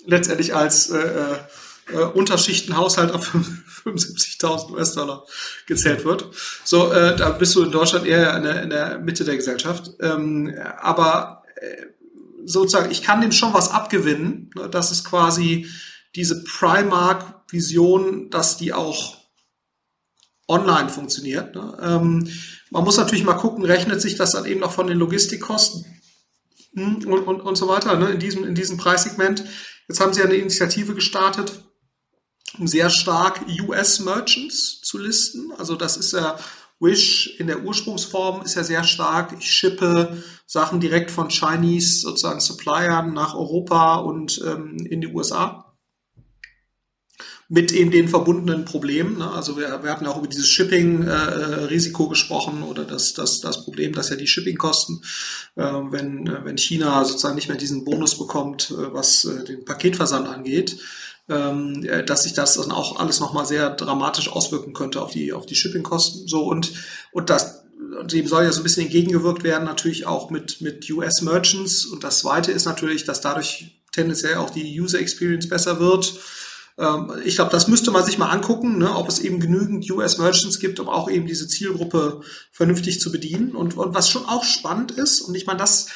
[0.05, 1.35] letztendlich als äh, äh,
[1.93, 3.23] äh Unterschichtenhaushalt ab
[3.85, 5.25] 75.000 US-Dollar
[5.67, 6.25] gezählt wird.
[6.63, 9.91] So, äh, da bist du in Deutschland eher in der, in der Mitte der Gesellschaft.
[10.01, 10.51] Ähm,
[10.81, 11.85] aber äh,
[12.43, 14.49] sozusagen, ich kann dem schon was abgewinnen.
[14.55, 14.67] Ne?
[14.67, 15.67] Das ist quasi
[16.15, 19.22] diese Primark-Vision, dass die auch
[20.47, 21.55] online funktioniert.
[21.55, 21.77] Ne?
[21.81, 22.29] Ähm,
[22.69, 25.85] man muss natürlich mal gucken, rechnet sich das dann eben noch von den Logistikkosten
[26.73, 28.09] hm, und, und, und so weiter ne?
[28.09, 29.43] in, diesem, in diesem Preissegment.
[29.87, 31.63] Jetzt haben sie eine Initiative gestartet,
[32.57, 35.51] um sehr stark US-Merchants zu listen.
[35.57, 36.37] Also das ist ja
[36.79, 39.33] Wish in der Ursprungsform ist ja sehr stark.
[39.39, 45.72] Ich shippe Sachen direkt von Chinese sozusagen Suppliern nach Europa und ähm, in die USA
[47.53, 49.19] mit eben den verbundenen Problemen.
[49.19, 49.31] Ne?
[49.31, 53.93] Also wir, wir hatten auch über dieses Shipping-Risiko äh, gesprochen oder das, das, das Problem,
[53.93, 55.03] dass ja die Shippingkosten,
[55.55, 59.65] äh, wenn, äh, wenn China sozusagen nicht mehr diesen Bonus bekommt, äh, was äh, den
[59.65, 60.79] Paketversand angeht,
[61.29, 65.31] ähm, äh, dass sich das dann auch alles nochmal sehr dramatisch auswirken könnte auf die,
[65.31, 66.27] auf die Shippingkosten.
[66.27, 66.73] So und,
[67.11, 67.61] und das
[68.05, 71.85] dem soll ja so ein bisschen entgegengewirkt werden, natürlich auch mit, mit US Merchants.
[71.85, 76.15] Und das zweite ist natürlich, dass dadurch tendenziell auch die User Experience besser wird.
[76.77, 80.59] Ähm, ich glaube, das müsste man sich mal angucken, ne, ob es eben genügend US-Merchants
[80.59, 83.55] gibt, um auch eben diese Zielgruppe vernünftig zu bedienen.
[83.55, 85.87] Und, und was schon auch spannend ist, und ich meine, das,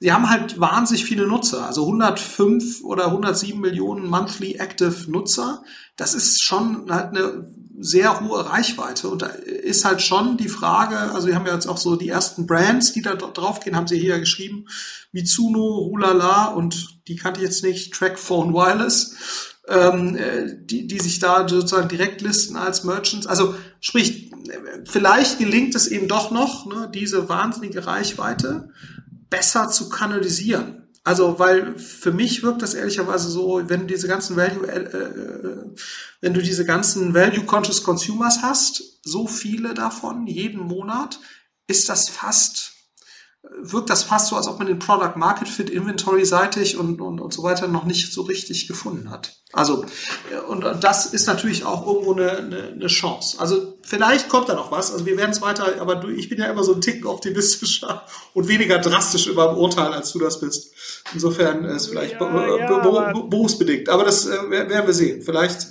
[0.00, 5.62] sie haben halt wahnsinnig viele Nutzer, also 105 oder 107 Millionen monthly active Nutzer.
[5.96, 7.46] Das ist schon halt eine
[7.80, 9.08] sehr hohe Reichweite.
[9.08, 12.08] Und da ist halt schon die Frage, also wir haben ja jetzt auch so die
[12.08, 14.66] ersten Brands, die da draufgehen, haben sie hier ja geschrieben,
[15.12, 19.16] Mitsuno, Hulala und die kannte ich jetzt nicht, Trackphone Wireless
[19.68, 23.26] ähm, äh, die, die sich da sozusagen direkt listen als Merchants.
[23.26, 24.30] Also sprich,
[24.84, 28.70] vielleicht gelingt es eben doch noch, ne, diese wahnsinnige Reichweite
[29.30, 30.88] besser zu kanalisieren.
[31.04, 35.74] Also, weil für mich wirkt das ehrlicherweise so, wenn du diese ganzen Value, äh, äh,
[36.20, 41.18] wenn du diese ganzen Value-Conscious Consumers hast, so viele davon jeden Monat,
[41.66, 42.72] ist das fast
[43.60, 47.20] wirkt das fast so, als ob man den Product Market Fit Inventory seitig und, und,
[47.20, 49.32] und so weiter noch nicht so richtig gefunden hat.
[49.52, 49.84] Also,
[50.48, 53.40] und das ist natürlich auch irgendwo eine, eine, eine Chance.
[53.40, 54.92] Also, vielleicht kommt da noch was.
[54.92, 58.04] Also, wir werden es weiter, aber du, ich bin ja immer so ein Tick optimistischer
[58.34, 60.72] und weniger drastisch über Urteil, als du das bist.
[61.14, 63.88] Insofern ist es vielleicht ja, ja, berufsbedingt.
[63.88, 65.22] Aber das äh, werden wir sehen.
[65.22, 65.68] Vielleicht,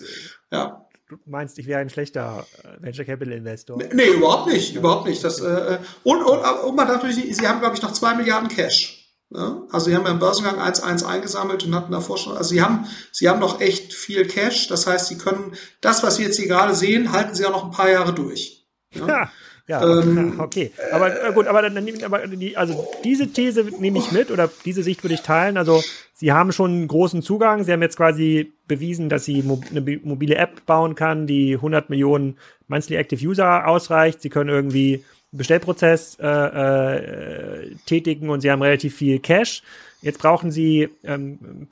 [0.51, 3.78] ja du meinst, ich wäre ein schlechter äh, Venture Capital Investor?
[3.93, 4.80] Nee, überhaupt nicht, ja.
[4.80, 5.24] überhaupt nicht.
[5.24, 8.50] Das, äh, und, und, und man darf natürlich, sie haben, glaube ich, noch zwei Milliarden
[8.50, 8.98] Cash.
[9.30, 9.63] Ja?
[9.72, 12.88] Also sie haben ja im Börsengang 1,1 eingesammelt und hatten davor schon, also sie haben,
[13.12, 14.67] sie haben noch echt viel Cash.
[14.67, 17.65] Das heißt, sie können das, was wir jetzt hier gerade sehen, halten sie auch noch
[17.65, 18.67] ein paar Jahre durch.
[18.93, 19.08] Ja.
[19.08, 19.32] ja.
[19.67, 20.71] Ja, ähm, okay.
[20.91, 24.49] Aber äh, gut, aber dann ich aber die, also diese These nehme ich mit oder
[24.65, 25.58] diese Sicht würde ich teilen.
[25.58, 27.63] Also Sie haben schon einen großen Zugang.
[27.63, 32.38] Sie haben jetzt quasi bewiesen, dass Sie eine mobile App bauen kann, die 100 Millionen
[32.67, 34.21] Monthly Active User ausreicht.
[34.21, 39.62] Sie können irgendwie Bestellprozess äh, äh, tätigen und sie haben relativ viel Cash.
[40.01, 41.67] Jetzt brauchen sie, ähm,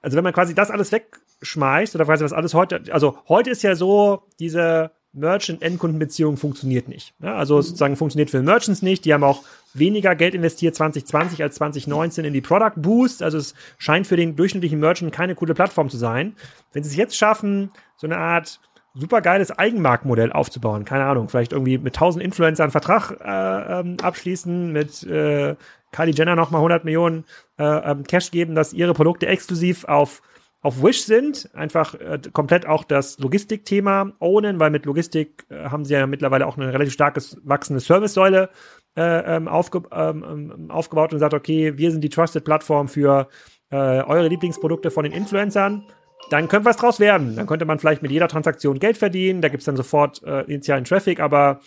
[0.00, 3.62] also wenn man quasi das alles wegschmeißt oder quasi was alles heute, also heute ist
[3.62, 7.14] ja so, diese Merchant-Endkundenbeziehung funktioniert nicht.
[7.22, 9.04] Ja, also sozusagen funktioniert für Merchants nicht.
[9.04, 9.42] Die haben auch
[9.74, 13.22] weniger Geld investiert 2020 als 2019 in die Product Boost.
[13.22, 16.34] Also es scheint für den durchschnittlichen Merchant keine coole Plattform zu sein.
[16.72, 18.60] Wenn sie es jetzt schaffen, so eine Art
[18.94, 24.72] supergeiles Eigenmarktmodell aufzubauen, keine Ahnung, vielleicht irgendwie mit 1000 Influencern einen Vertrag äh, ähm, abschließen,
[24.72, 25.56] mit äh,
[25.92, 27.24] Kylie Jenner nochmal 100 Millionen
[27.58, 30.22] äh, ähm, Cash geben, dass ihre Produkte exklusiv auf
[30.62, 35.84] auf Wish sind, einfach äh, komplett auch das Logistikthema ownen, weil mit Logistik äh, haben
[35.84, 38.48] sie ja mittlerweile auch eine relativ starkes wachsende Servicesäule
[38.96, 43.28] äh, ähm, aufge ähm, ähm, aufgebaut und sagt, okay, wir sind die Trusted Plattform für
[43.70, 45.84] äh, eure Lieblingsprodukte von den Influencern.
[46.30, 47.34] Dann könnte was draus werden.
[47.34, 49.40] Dann könnte man vielleicht mit jeder Transaktion Geld verdienen.
[49.40, 51.60] Da gibt's dann sofort äh, initialen Traffic, aber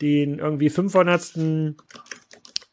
[0.00, 1.36] den irgendwie 500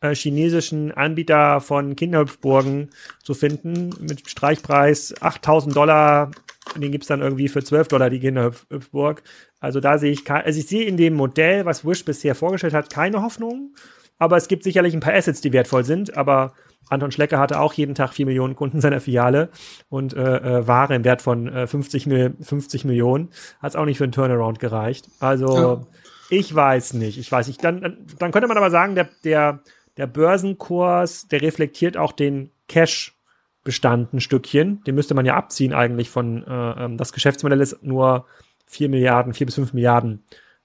[0.02, 2.90] äh, chinesischen Anbieter von Kinderhüpfburgen
[3.24, 6.32] zu finden mit Streichpreis 8000 Dollar.
[6.76, 9.24] Den gibt's dann irgendwie für 12 Dollar die Kinderhüpfburg.
[9.60, 12.90] Also da sehe ich, also ich sehe in dem Modell, was Wish bisher vorgestellt hat,
[12.90, 13.76] keine Hoffnung.
[14.18, 16.18] Aber es gibt sicherlich ein paar Assets, die wertvoll sind.
[16.18, 16.54] Aber
[16.90, 19.50] Anton Schlecker hatte auch jeden Tag 4 Millionen Kunden in seiner Filiale
[19.90, 23.30] und äh, äh, Ware im Wert von äh, 50, Mil 50 Millionen.
[23.60, 25.10] Hat es auch nicht für einen Turnaround gereicht.
[25.20, 25.82] Also ja.
[26.30, 27.18] ich weiß nicht.
[27.18, 27.64] Ich weiß nicht.
[27.64, 29.62] Dann, dann könnte man aber sagen, der, der
[29.98, 34.84] der Börsenkurs, der reflektiert auch den Cash-Bestand ein Stückchen.
[34.84, 38.26] Den müsste man ja abziehen eigentlich von, äh, ähm, das Geschäftsmodell ist nur
[38.68, 40.24] 4 Milliarden, 4 bis 5 Milliarden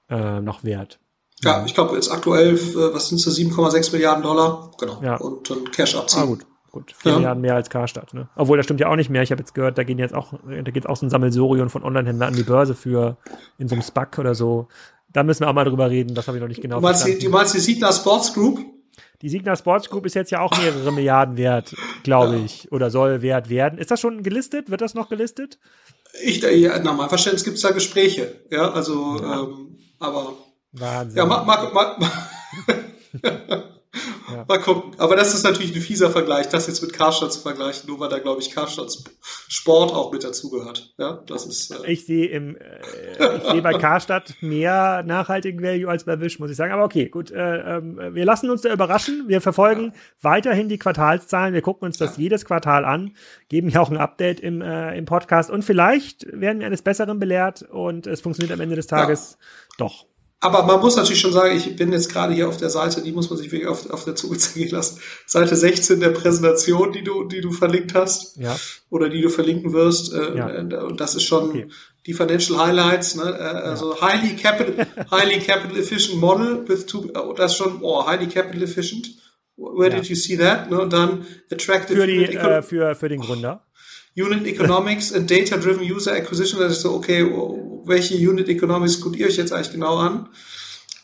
[0.08, 0.98] äh, noch wert.
[1.42, 4.70] Ja, ich glaube jetzt aktuell, äh, was sind es, 7,6 Milliarden Dollar?
[4.78, 5.00] Genau.
[5.02, 5.16] Ja.
[5.16, 6.22] Und dann Cash abziehen.
[6.22, 6.46] Ah, gut.
[6.70, 7.18] Gut, 4 ja.
[7.18, 8.28] Milliarden mehr als Karstadt, ne?
[8.36, 9.22] Obwohl, das stimmt ja auch nicht mehr.
[9.22, 11.82] Ich habe jetzt gehört, da gehen jetzt auch, da geht auch so ein Sammelsorion von
[11.82, 13.16] Online-Händlern an die Börse für
[13.58, 14.68] in so einem SPAC oder so.
[15.12, 17.00] Da müssen wir auch mal drüber reden, das habe ich noch nicht genau du meinst,
[17.00, 17.20] verstanden.
[17.20, 18.60] Die, du meinst die Signa Sports Group?
[19.22, 22.44] Die Signa Sports Group ist jetzt ja auch mehrere Milliarden wert, glaube ja.
[22.44, 23.78] ich, oder soll wert werden.
[23.78, 24.70] Ist das schon gelistet?
[24.70, 25.58] Wird das noch gelistet?
[26.22, 29.42] Ich, ja, nach meinem Verständnis gibt es da Gespräche, ja, also, ja.
[29.42, 30.34] Ähm, aber.
[30.72, 31.18] Wahnsinn.
[31.18, 31.98] Ja, mag, mag, mag,
[34.30, 34.44] Ja.
[34.46, 34.92] Mal gucken.
[34.98, 38.08] Aber das ist natürlich ein fieser Vergleich, das jetzt mit Karstadt zu vergleichen, nur weil
[38.08, 39.04] da, glaube ich, Karstadts
[39.48, 40.94] Sport auch mit dazugehört.
[40.98, 41.72] Ja, das ist.
[41.72, 46.38] Äh ich sehe im, äh, ich sehe bei Karstadt mehr nachhaltigen Value als bei Wish,
[46.38, 46.72] muss ich sagen.
[46.72, 47.32] Aber okay, gut.
[47.32, 49.24] Äh, äh, wir lassen uns da überraschen.
[49.26, 49.92] Wir verfolgen ja.
[50.22, 51.52] weiterhin die Quartalszahlen.
[51.52, 52.22] Wir gucken uns das ja.
[52.22, 53.16] jedes Quartal an,
[53.48, 57.18] geben ja auch ein Update im, äh, im Podcast und vielleicht werden wir eines Besseren
[57.18, 59.38] belehrt und es funktioniert am Ende des Tages
[59.78, 60.09] doch.
[60.42, 63.12] Aber man muss natürlich schon sagen, ich bin jetzt gerade hier auf der Seite, die
[63.12, 64.98] muss man sich wirklich auf, auf der Zunge zergehen lassen.
[65.26, 68.38] Seite 16 der Präsentation, die du, die du verlinkt hast.
[68.38, 68.58] Ja.
[68.88, 70.14] Oder die du verlinken wirst.
[70.14, 70.46] Äh, ja.
[70.82, 71.68] Und das ist schon okay.
[72.06, 73.24] die Financial Highlights, ne?
[73.24, 74.00] Äh, also ja.
[74.00, 78.62] highly capital, highly capital efficient model with two, oh, das ist schon, oh, highly capital
[78.62, 79.10] efficient.
[79.56, 80.70] Where did you see that?
[80.70, 80.80] Ne?
[80.80, 82.00] Und dann attractive.
[82.00, 83.66] Für die, äh, für, für den Gründer.
[84.16, 86.60] Unit Economics and Data-Driven User Acquisition.
[86.60, 87.22] Das ist so, okay,
[87.84, 90.28] welche Unit Economics guckt ihr euch jetzt eigentlich genau an?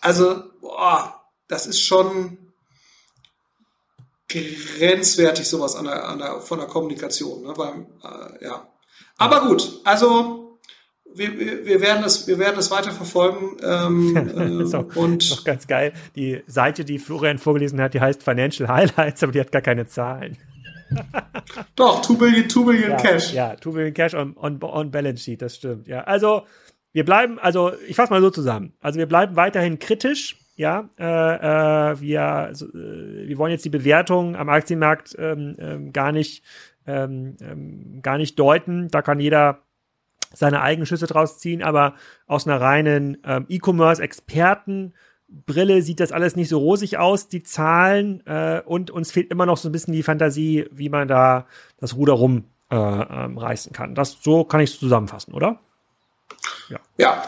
[0.00, 2.38] Also, boah, das ist schon
[4.28, 7.42] grenzwertig sowas an der, an der, von der Kommunikation.
[7.42, 7.54] Ne?
[7.56, 8.66] Beim, äh, ja.
[9.18, 10.58] Aber gut, also
[11.14, 13.56] wir, wir, wir, werden es, wir werden es weiter verfolgen.
[13.62, 15.92] Ähm, ist auch, und auch ganz geil.
[16.14, 19.86] Die Seite, die Florian vorgelesen hat, die heißt Financial Highlights, aber die hat gar keine
[19.86, 20.36] Zahlen.
[21.74, 23.32] Doch, 2 Billion, 2 Billion ja, Cash.
[23.32, 25.88] Ja, 2 Billion Cash on, on, on Balance Sheet, das stimmt.
[25.88, 26.42] Ja, also
[26.96, 28.72] wir bleiben, also ich fasse mal so zusammen.
[28.80, 30.38] Also wir bleiben weiterhin kritisch.
[30.56, 35.92] Ja, äh, äh, wir, also, äh, wir wollen jetzt die Bewertung am Aktienmarkt ähm, ähm,
[35.92, 36.42] gar nicht
[36.86, 38.88] ähm, ähm, gar nicht deuten.
[38.88, 39.58] Da kann jeder
[40.32, 44.94] seine eigenen Schüsse draus ziehen, aber aus einer reinen ähm, E-Commerce-Experten
[45.28, 49.44] Brille sieht das alles nicht so rosig aus, die Zahlen, äh, und uns fehlt immer
[49.44, 51.46] noch so ein bisschen die Fantasie, wie man da
[51.78, 53.94] das Ruder rumreißen äh, ähm, kann.
[53.94, 55.60] Das so kann ich zusammenfassen, oder?
[56.68, 56.78] Ja.
[56.98, 57.24] ja.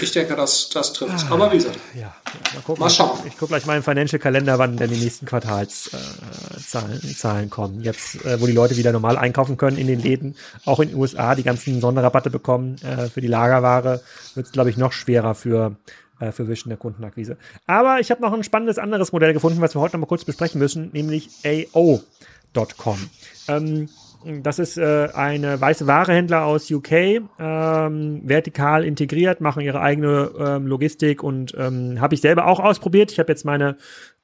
[0.00, 1.76] Ich denke, das, das trifft ah, Aber wie gesagt.
[1.94, 2.14] Ja, ja.
[2.54, 3.18] Mal, gucken, mal schauen.
[3.24, 7.50] Ich, ich gucke gleich mal im Financial Kalender, wann denn die nächsten Quartalszahlen äh, Zahlen
[7.50, 7.80] kommen.
[7.82, 10.98] Jetzt, äh, wo die Leute wieder normal einkaufen können in den Läden, auch in den
[10.98, 14.00] USA, die ganzen Sonderrabatte bekommen äh, für die Lagerware,
[14.34, 15.74] wird es, glaube ich, noch schwerer für
[16.20, 17.36] äh, für Wish in der Kundenakquise.
[17.66, 20.24] Aber ich habe noch ein spannendes anderes Modell gefunden, was wir heute noch mal kurz
[20.24, 23.10] besprechen müssen, nämlich AO.com.
[23.48, 23.88] Ähm,
[24.24, 26.92] das ist äh, eine weiße Warehändler aus UK,
[27.38, 33.12] ähm, vertikal integriert, machen ihre eigene ähm, Logistik und ähm, habe ich selber auch ausprobiert.
[33.12, 33.76] Ich habe jetzt meine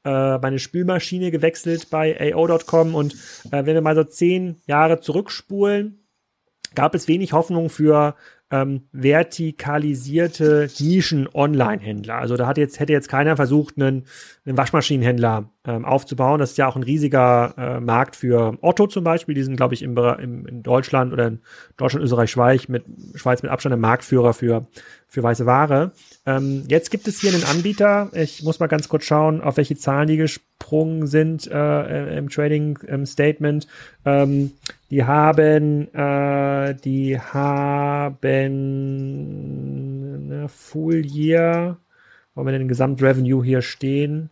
[0.04, 3.14] äh, meine Spülmaschine gewechselt bei AO.com und
[3.50, 6.04] äh, wenn wir mal so zehn Jahre zurückspulen,
[6.74, 8.14] gab es wenig Hoffnung für
[8.54, 12.14] ähm, vertikalisierte Nischen-Online-Händler.
[12.14, 14.04] Also da hat jetzt, hätte jetzt keiner versucht, einen,
[14.46, 16.38] einen Waschmaschinenhändler ähm, aufzubauen.
[16.38, 19.34] Das ist ja auch ein riesiger äh, Markt für Otto zum Beispiel.
[19.34, 21.40] Die sind, glaube ich, im, im, in Deutschland oder in
[21.76, 22.84] Deutschland, Österreich, Schweiz mit,
[23.16, 24.68] Schweiz mit Abstand der Marktführer für,
[25.08, 25.92] für weiße Ware.
[26.26, 28.10] Ähm, jetzt gibt es hier einen Anbieter.
[28.14, 32.78] Ich muss mal ganz kurz schauen, auf welche Zahlen die gesprungen sind äh, im Trading
[32.88, 33.66] ähm, Statement.
[34.06, 34.52] Ähm,
[34.90, 38.14] die haben, äh, die haben
[40.30, 41.76] eine Full Year,
[42.34, 44.30] wo haben wir den Gesamtrevenue hier stehen?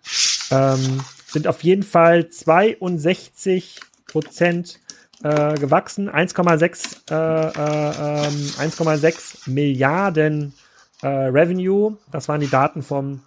[0.51, 4.81] Ähm, sind auf jeden Fall 62 Prozent
[5.23, 10.55] äh, gewachsen, 1,6 äh, äh, 1,6 ähm, Milliarden
[11.03, 11.97] äh, Revenue.
[12.11, 13.21] Das waren die Daten vom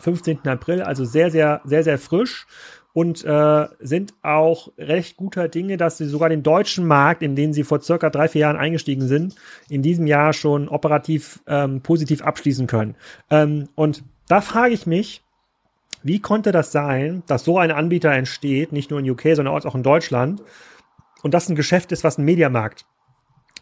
[0.00, 0.46] 15.
[0.46, 2.46] April, also sehr, sehr, sehr, sehr frisch
[2.92, 7.52] und äh, sind auch recht guter Dinge, dass sie sogar den deutschen Markt, in den
[7.52, 9.36] sie vor circa drei, vier Jahren eingestiegen sind,
[9.68, 12.96] in diesem Jahr schon operativ ähm, positiv abschließen können.
[13.30, 15.22] Ähm, und da frage ich mich,
[16.02, 19.74] wie konnte das sein, dass so ein Anbieter entsteht, nicht nur in UK, sondern auch
[19.74, 20.42] in Deutschland,
[21.22, 22.86] und das ein Geschäft ist, was ein Mediamarkt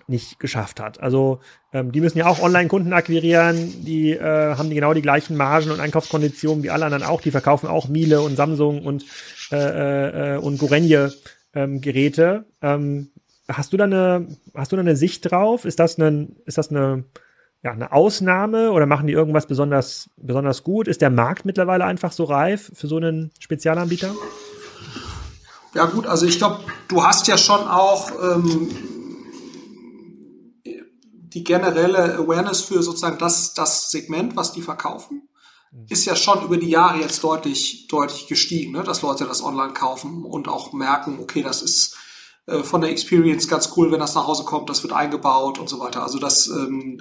[0.08, 1.00] nicht geschafft hat.
[1.00, 1.40] Also
[1.72, 5.70] ähm, die müssen ja auch Online-Kunden akquirieren, die äh, haben die genau die gleichen Margen
[5.70, 7.20] und Einkaufskonditionen wie alle anderen auch.
[7.20, 9.04] Die verkaufen auch Miele und Samsung und
[9.52, 11.12] äh, äh, und Gorenje
[11.54, 12.46] ähm, Geräte.
[12.62, 13.10] Ähm,
[13.48, 15.64] hast du da eine hast du da eine Sicht drauf?
[15.64, 17.04] Ist das eine ist das eine
[17.62, 20.88] ja, eine Ausnahme oder machen die irgendwas besonders besonders gut?
[20.88, 24.14] Ist der Markt mittlerweile einfach so reif für so einen Spezialanbieter?
[25.74, 28.70] Ja gut, also ich glaube, du hast ja schon auch ähm,
[31.38, 35.28] die generelle Awareness für sozusagen das, das Segment, was die verkaufen,
[35.70, 35.86] mhm.
[35.88, 38.82] ist ja schon über die Jahre jetzt deutlich, deutlich gestiegen, ne?
[38.82, 41.96] dass Leute das online kaufen und auch merken, okay, das ist
[42.46, 45.68] äh, von der Experience ganz cool, wenn das nach Hause kommt, das wird eingebaut und
[45.68, 46.02] so weiter.
[46.02, 46.98] Also das, ähm,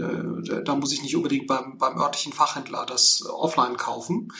[0.47, 4.31] äh, da muss ich nicht unbedingt beim, beim örtlichen Fachhändler das offline kaufen.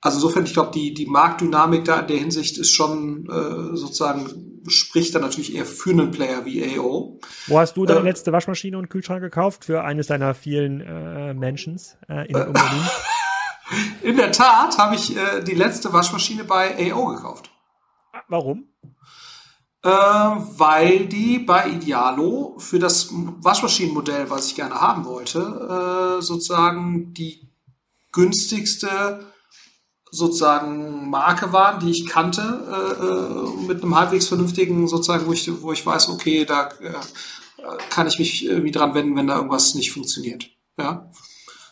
[0.00, 4.49] Also insofern, ich glaube, die, die Marktdynamik da in der Hinsicht ist schon äh, sozusagen,
[4.66, 7.20] spricht da natürlich eher für einen Player wie AO.
[7.46, 11.34] Wo hast du deine äh, letzte Waschmaschine und Kühlschrank gekauft für eines deiner vielen äh,
[11.34, 12.52] Mentions äh, in äh,
[14.02, 17.50] In der Tat habe ich äh, die letzte Waschmaschine bei AO gekauft.
[18.28, 18.68] Warum?
[19.82, 27.14] Äh, weil die bei Idealo für das Waschmaschinenmodell, was ich gerne haben wollte, äh, sozusagen
[27.14, 27.48] die
[28.12, 29.29] günstigste
[30.10, 35.50] sozusagen Marke waren, die ich kannte, äh, äh, mit einem halbwegs vernünftigen, sozusagen, wo ich,
[35.62, 36.92] wo ich weiß, okay, da äh,
[37.90, 40.50] kann ich mich irgendwie dran wenden, wenn da irgendwas nicht funktioniert.
[40.78, 41.10] Ja.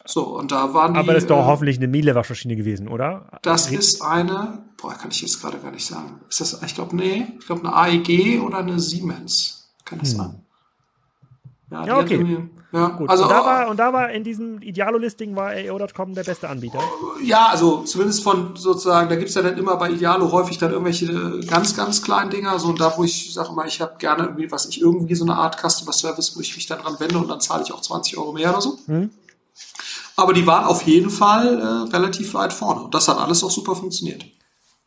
[0.04, 1.00] So, und da waren die.
[1.00, 3.38] Aber das ist doch äh, hoffentlich eine Miele-Waschmaschine gewesen, oder?
[3.42, 6.20] Das ist eine, boah, kann ich jetzt gerade gar nicht sagen.
[6.30, 9.74] Ist das, ich glaube, nee, ich glaube eine AEG oder eine Siemens.
[9.84, 10.16] Kann das hm.
[10.16, 10.46] sein.
[11.70, 12.48] Ja, ja okay.
[12.70, 13.08] Ja, gut.
[13.08, 16.80] Also, und, da war, und da war in diesem Idealo-Listing war AO.com der beste Anbieter.
[17.22, 21.40] Ja, also zumindest von sozusagen, da gibt's ja dann immer bei Idealo häufig dann irgendwelche
[21.46, 22.58] ganz, ganz kleinen Dinger.
[22.58, 25.24] So und da, wo ich sage mal, ich habe gerne irgendwie, was ich irgendwie so
[25.24, 27.80] eine Art Customer Service, wo ich mich dann dran wende und dann zahle ich auch
[27.80, 28.78] 20 Euro mehr oder so.
[28.86, 29.10] Hm.
[30.16, 32.82] Aber die waren auf jeden Fall äh, relativ weit vorne.
[32.82, 34.24] Und das hat alles auch super funktioniert.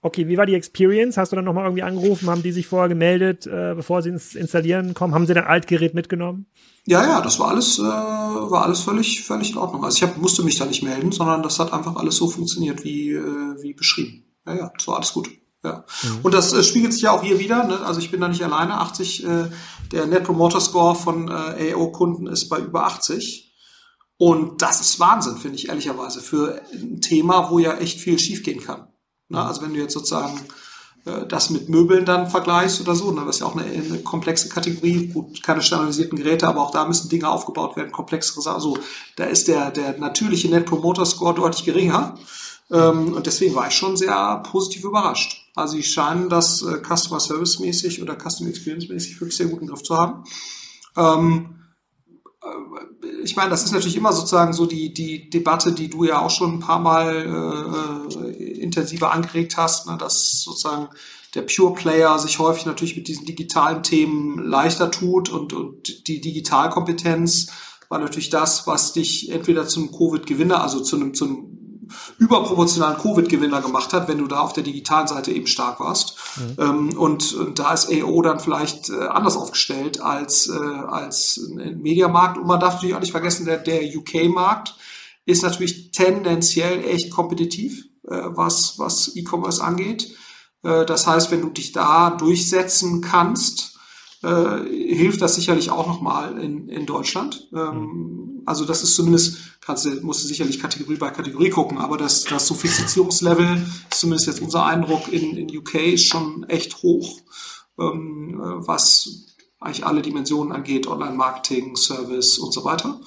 [0.03, 1.17] Okay, wie war die Experience?
[1.17, 2.27] Hast du dann nochmal irgendwie angerufen?
[2.27, 5.13] Haben die sich vorher gemeldet, äh, bevor sie ins Installieren kommen?
[5.13, 6.47] Haben sie dein Altgerät mitgenommen?
[6.87, 9.85] Ja, ja, das war alles, äh, war alles völlig, völlig in Ordnung.
[9.85, 12.83] Also ich hab, musste mich da nicht melden, sondern das hat einfach alles so funktioniert,
[12.83, 14.25] wie, äh, wie beschrieben.
[14.47, 15.29] Ja, ja, das war alles gut.
[15.63, 15.85] Ja.
[16.01, 16.19] Mhm.
[16.23, 17.63] Und das äh, spiegelt sich ja auch hier wieder.
[17.67, 17.79] Ne?
[17.85, 18.79] Also ich bin da nicht alleine.
[18.79, 19.49] 80, äh,
[19.91, 23.53] der Net Promoter Score von äh, AO-Kunden ist bei über 80.
[24.17, 28.61] Und das ist Wahnsinn, finde ich ehrlicherweise, für ein Thema, wo ja echt viel schiefgehen
[28.61, 28.87] kann.
[29.31, 29.43] Ne?
[29.43, 30.39] Also wenn du jetzt sozusagen
[31.05, 33.23] äh, das mit Möbeln dann vergleichst oder so, ne?
[33.25, 36.85] das ist ja auch eine, eine, komplexe Kategorie, gut, keine standardisierten Geräte, aber auch da
[36.85, 38.55] müssen Dinge aufgebaut werden, komplexere Sachen.
[38.55, 38.77] Also
[39.15, 42.15] da ist der, der natürliche Net Promoter Score deutlich geringer.
[42.71, 45.49] Ähm, und deswegen war ich schon sehr positiv überrascht.
[45.55, 49.61] Also sie scheinen das äh, Customer Service mäßig oder Customer Experience mäßig wirklich sehr gut
[49.61, 50.23] im Griff zu haben.
[50.95, 51.55] Ähm,
[52.41, 56.19] äh, ich meine, das ist natürlich immer sozusagen so die, die Debatte, die du ja
[56.19, 57.25] auch schon ein paar Mal
[58.61, 60.89] intensiver angeregt hast, ne, dass sozusagen
[61.35, 66.21] der Pure Player sich häufig natürlich mit diesen digitalen Themen leichter tut und, und die
[66.21, 67.47] Digitalkompetenz
[67.89, 71.51] war natürlich das, was dich entweder zum Covid-Gewinner, also zu einem, zu einem
[72.17, 76.15] überproportionalen Covid-Gewinner gemacht hat, wenn du da auf der digitalen Seite eben stark warst.
[76.37, 76.63] Mhm.
[76.63, 81.81] Ähm, und, und, da ist AO dann vielleicht äh, anders aufgestellt als, äh, als ein
[81.81, 82.37] Mediamarkt.
[82.37, 84.75] Und man darf natürlich auch nicht vergessen, der, der UK-Markt
[85.25, 87.83] ist natürlich tendenziell echt kompetitiv,
[88.15, 90.15] was, was E-Commerce angeht.
[90.63, 93.77] Äh, das heißt, wenn du dich da durchsetzen kannst,
[94.23, 94.59] äh,
[94.93, 97.47] hilft das sicherlich auch nochmal in, in Deutschland.
[97.53, 101.97] Ähm, also das ist zumindest, kannst du, musst du sicherlich Kategorie bei Kategorie gucken, aber
[101.97, 107.19] das, das Sophistizierungslevel, ist zumindest jetzt unser Eindruck in, in UK, ist schon echt hoch,
[107.79, 109.27] ähm, was
[109.59, 112.99] eigentlich alle Dimensionen angeht, Online-Marketing, Service und so weiter.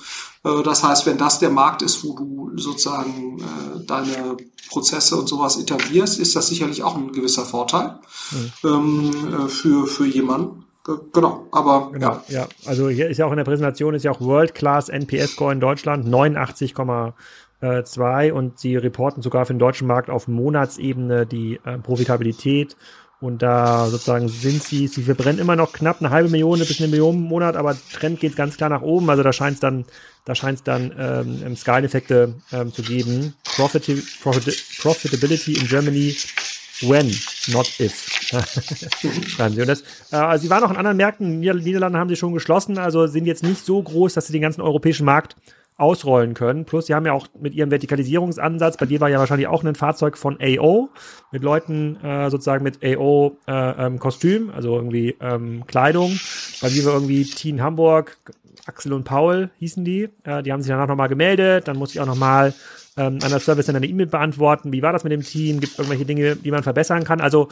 [0.45, 4.37] Äh, das heißt, wenn das der Markt ist, wo du sozusagen äh, deine
[4.69, 7.99] Prozesse und sowas etablierst, ist das sicherlich auch ein gewisser Vorteil
[8.31, 8.53] mhm.
[8.65, 10.65] ähm, äh, für, für jemanden.
[11.15, 12.41] Genau, aber genau, ja.
[12.41, 12.47] ja.
[12.67, 15.51] Also hier ist ja auch in der Präsentation ist ja auch World Class NPS Score
[15.51, 21.79] in Deutschland 89,2 und sie reporten sogar für den deutschen Markt auf Monatsebene die äh,
[21.79, 22.77] Profitabilität
[23.25, 26.91] und da sozusagen sind sie, sie verbrennen immer noch knapp eine halbe Million bis eine
[26.91, 29.09] Million im Monat, aber Trend geht ganz klar nach oben.
[29.09, 29.87] Also da scheint es dann,
[30.25, 33.35] da scheint es dann ähm, Skaleneffekte ähm, zu geben.
[33.57, 36.17] Profit, Profit, Profitability in Germany
[36.81, 37.15] when,
[37.49, 38.07] not if.
[39.29, 39.61] Schreiben sie.
[39.61, 42.79] Und das, äh, also sie waren auch in anderen Märkten, Niederlande haben sie schon geschlossen,
[42.79, 45.37] also sind jetzt nicht so groß, dass sie den ganzen europäischen Markt
[45.77, 46.65] ausrollen können.
[46.65, 49.75] Plus, sie haben ja auch mit ihrem Vertikalisierungsansatz, bei dir war ja wahrscheinlich auch ein
[49.75, 50.91] Fahrzeug von AO,
[51.33, 56.19] mit Leuten äh, sozusagen mit AO-Kostüm, äh, ähm, also irgendwie ähm, Kleidung.
[56.61, 58.17] Bei mir war irgendwie Teen Hamburg,
[58.67, 60.09] Axel und Paul hießen die.
[60.23, 61.69] Äh, die haben sich danach nochmal gemeldet.
[61.69, 62.55] Dann muss ich auch nochmal
[62.97, 64.73] ähm, an das Service in eine E-Mail beantworten.
[64.73, 65.61] Wie war das mit dem Team?
[65.61, 67.21] Gibt es irgendwelche Dinge, die man verbessern kann?
[67.21, 67.49] Also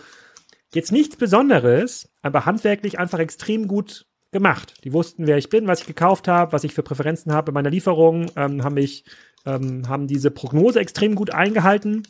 [0.73, 4.75] jetzt nichts Besonderes, aber handwerklich einfach extrem gut gemacht.
[4.85, 7.61] Die wussten, wer ich bin, was ich gekauft habe, was ich für Präferenzen habe bei
[7.61, 9.05] meiner Lieferung, ähm, haben mich,
[9.47, 12.03] ähm, haben diese Prognose extrem gut eingehalten,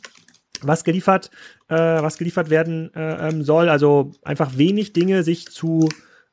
[0.61, 1.29] was geliefert,
[1.67, 3.69] äh, was geliefert werden äh, ähm, soll.
[3.69, 5.89] Also einfach wenig Dinge sich zu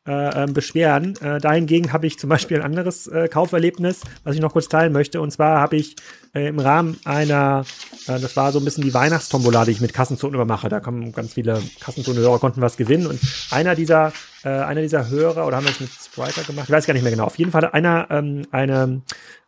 [0.07, 1.15] äh, ähm, beschweren.
[1.21, 4.93] Äh, dahingegen habe ich zum Beispiel ein anderes äh, Kauferlebnis, was ich noch kurz teilen
[4.93, 5.21] möchte.
[5.21, 5.97] Und zwar habe ich
[6.35, 7.65] äh, im Rahmen einer,
[8.07, 10.69] äh, das war so ein bisschen die Weihnachtstombola, die ich mit Kassenzonen übermache.
[10.69, 13.07] Da kommen ganz viele Kassenzonenhörer, konnten was gewinnen.
[13.07, 13.21] Und
[13.51, 16.67] einer dieser, äh, einer dieser Hörer, oder haben wir es mit Spriter gemacht?
[16.69, 17.25] Ich weiß gar nicht mehr genau.
[17.25, 19.03] Auf jeden Fall einer ähm, eine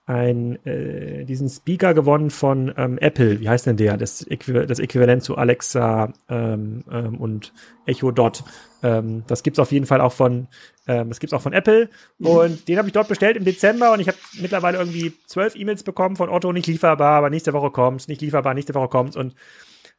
[0.05, 3.41] ein, äh, diesen Speaker gewonnen von ähm, Apple.
[3.41, 3.97] Wie heißt denn der?
[3.97, 7.53] Das, Äqu das Äquivalent zu Alexa ähm, ähm, und
[7.87, 8.43] Echo Dot.
[8.83, 10.49] Ähm, das gibt's auf jeden Fall auch von,
[10.89, 11.89] ähm, das gibt's auch von Apple.
[12.19, 15.85] Und den habe ich dort bestellt im Dezember und ich habe mittlerweile irgendwie zwölf E-Mails
[15.85, 19.17] bekommen von Otto, nicht lieferbar, aber nächste Woche kommt's, nicht lieferbar, nächste Woche kommt's.
[19.17, 19.37] Und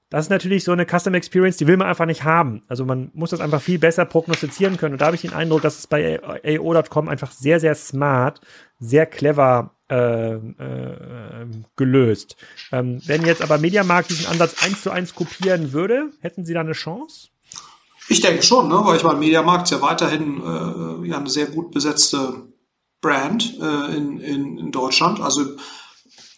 [0.09, 2.61] das ist natürlich so eine Custom Experience, die will man einfach nicht haben.
[2.67, 4.93] Also man muss das einfach viel besser prognostizieren können.
[4.93, 8.41] Und da habe ich den Eindruck, dass es bei AO.com einfach sehr, sehr smart,
[8.79, 12.35] sehr clever äh, äh, gelöst.
[12.71, 16.61] Ähm, wenn jetzt aber Mediamarkt diesen Ansatz eins zu eins kopieren würde, hätten Sie da
[16.61, 17.27] eine Chance?
[18.09, 18.81] Ich denke schon, ne?
[18.83, 22.47] weil ich meine, Mediamarkt ist ja weiterhin äh, ja eine sehr gut besetzte
[23.01, 25.21] Brand äh, in, in, in Deutschland.
[25.21, 25.45] Also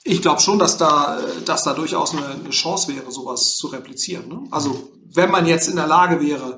[0.03, 4.28] ich glaube schon, dass da, dass da durchaus eine, eine Chance wäre, sowas zu replizieren.
[4.28, 4.43] Ne?
[4.51, 6.58] Also wenn man jetzt in der Lage wäre,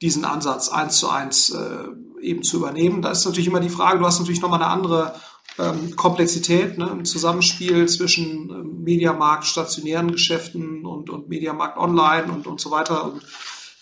[0.00, 3.98] diesen Ansatz eins zu eins äh, eben zu übernehmen, da ist natürlich immer die Frage,
[3.98, 5.14] du hast natürlich nochmal eine andere
[5.58, 12.46] ähm, Komplexität ne, im Zusammenspiel zwischen ähm, Mediamarkt, stationären Geschäften und, und Mediamarkt Online und,
[12.46, 13.22] und so weiter und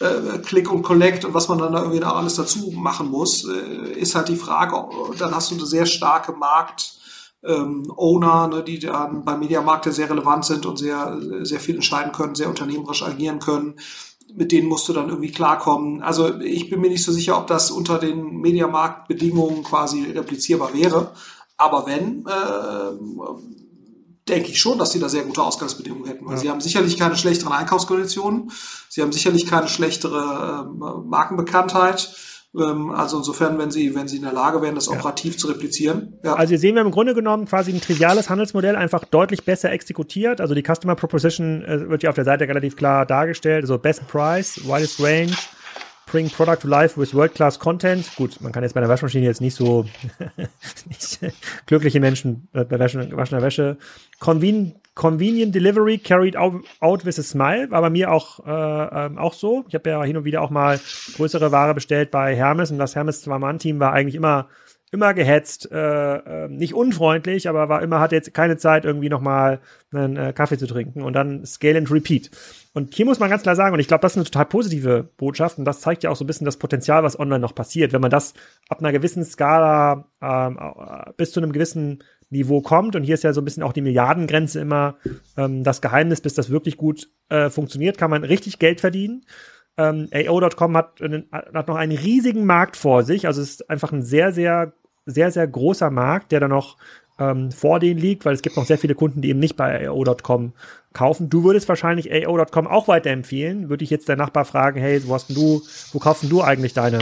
[0.01, 3.49] äh, Click und Collect und was man dann da irgendwie da alles dazu machen muss,
[3.49, 6.97] äh, ist halt die Frage, dann hast du eine sehr starke Markt-
[7.45, 12.13] ähm, Owner, ne, die dann beim Mediamarkt sehr relevant sind und sehr, sehr viel entscheiden
[12.13, 13.77] können, sehr unternehmerisch agieren können.
[14.35, 16.03] Mit denen musst du dann irgendwie klarkommen.
[16.03, 21.13] Also ich bin mir nicht so sicher, ob das unter den Mediamarktbedingungen quasi replizierbar wäre.
[21.57, 22.93] Aber wenn, äh,
[24.29, 26.27] denke ich schon, dass sie da sehr gute Ausgangsbedingungen hätten.
[26.27, 26.41] Weil ja.
[26.41, 28.51] sie haben sicherlich keine schlechteren Einkaufskonditionen,
[28.89, 32.15] sie haben sicherlich keine schlechtere äh, Markenbekanntheit.
[32.59, 35.39] Ähm, also insofern, wenn sie, wenn sie in der Lage wären, das operativ ja.
[35.39, 36.19] zu replizieren.
[36.25, 36.35] Ja.
[36.35, 40.41] Also hier sehen wir im Grunde genommen quasi ein triviales Handelsmodell einfach deutlich besser exekutiert.
[40.41, 43.65] Also die Customer Proposition äh, wird hier auf der Seite relativ klar dargestellt.
[43.65, 45.33] Also Best Price, Widest Range,
[46.07, 48.11] Bring Product to Life with World-Class Content.
[48.17, 49.87] Gut, man kann jetzt bei der Waschmaschine jetzt nicht so
[50.87, 51.21] nicht
[51.67, 53.77] glückliche Menschen äh, bei waschener Wäsche.
[54.21, 59.19] Conven Convenient Delivery carried out, out with a smile, war bei mir auch, äh, ähm,
[59.19, 59.65] auch so.
[59.69, 60.81] Ich habe ja hin und wieder auch mal
[61.17, 64.49] größere Ware bestellt bei Hermes und das Hermes Zwei-Mann-Team war eigentlich immer
[64.93, 69.61] immer gehetzt, äh, äh, nicht unfreundlich, aber war immer, hatte jetzt keine Zeit, irgendwie nochmal
[69.93, 72.31] einen äh, Kaffee zu trinken und dann Scale and Repeat.
[72.77, 75.09] Und hier muss man ganz klar sagen, und ich glaube, das ist eine total positive
[75.17, 77.95] Botschaft und das zeigt ja auch so ein bisschen das Potenzial, was online noch passiert.
[77.95, 78.35] Wenn man das
[78.69, 83.25] ab einer gewissen Skala ähm, äh, bis zu einem gewissen Niveau kommt, und hier ist
[83.25, 84.97] ja so ein bisschen auch die Milliardengrenze immer
[85.39, 89.25] ähm, das Geheimnis, bis das wirklich gut äh, funktioniert, kann man richtig Geld verdienen.
[89.79, 91.01] Ähm, AO.com hat,
[91.33, 94.75] hat noch einen riesigen Markt vor sich, also es ist einfach ein sehr, sehr,
[95.07, 96.77] sehr, sehr großer Markt, der da noch
[97.19, 99.89] ähm, vor denen liegt, weil es gibt noch sehr viele Kunden, die eben nicht bei
[99.89, 100.53] AO.com
[100.97, 101.31] kaufen.
[101.31, 103.69] Du würdest wahrscheinlich AO.com auch weiterempfehlen.
[103.69, 106.43] Würde ich jetzt der Nachbar fragen, hey, wo hast denn du, wo kaufst denn du
[106.43, 106.99] eigentlich deine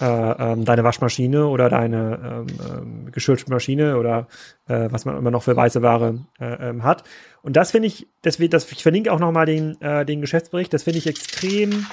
[0.00, 0.04] äh,
[0.52, 4.26] ähm, deine Waschmaschine oder deine ähm, ähm, Geschirrspülmaschine oder
[4.66, 7.04] äh, was man immer noch für weiße Ware äh, ähm, hat.
[7.42, 10.82] Und das finde ich, das, das, ich verlinke auch nochmal den, äh, den Geschäftsbericht, das
[10.82, 11.86] finde ich extrem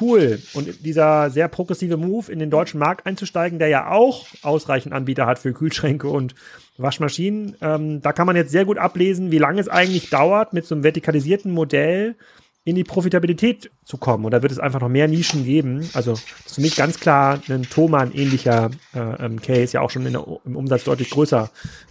[0.00, 0.40] cool.
[0.54, 5.26] Und dieser sehr progressive Move, in den deutschen Markt einzusteigen, der ja auch ausreichend Anbieter
[5.26, 6.34] hat für Kühlschränke und
[6.78, 10.66] Waschmaschinen, ähm, da kann man jetzt sehr gut ablesen, wie lange es eigentlich dauert, mit
[10.66, 12.16] so einem vertikalisierten Modell
[12.64, 14.24] in die Profitabilität zu kommen.
[14.24, 15.88] Und da wird es einfach noch mehr Nischen geben.
[15.94, 20.04] Also das ist für mich ganz klar ein Thomann-ähnlicher äh, ähm, Case, ja auch schon
[20.04, 21.50] der, im Umsatz deutlich größer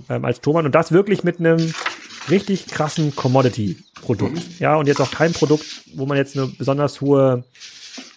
[0.09, 0.65] ähm, als Thomann.
[0.65, 1.73] Und das wirklich mit einem
[2.29, 4.35] richtig krassen Commodity-Produkt.
[4.35, 4.55] Mhm.
[4.59, 7.43] Ja, und jetzt auch kein Produkt, wo man jetzt eine besonders hohe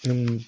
[0.04, 0.44] ähm,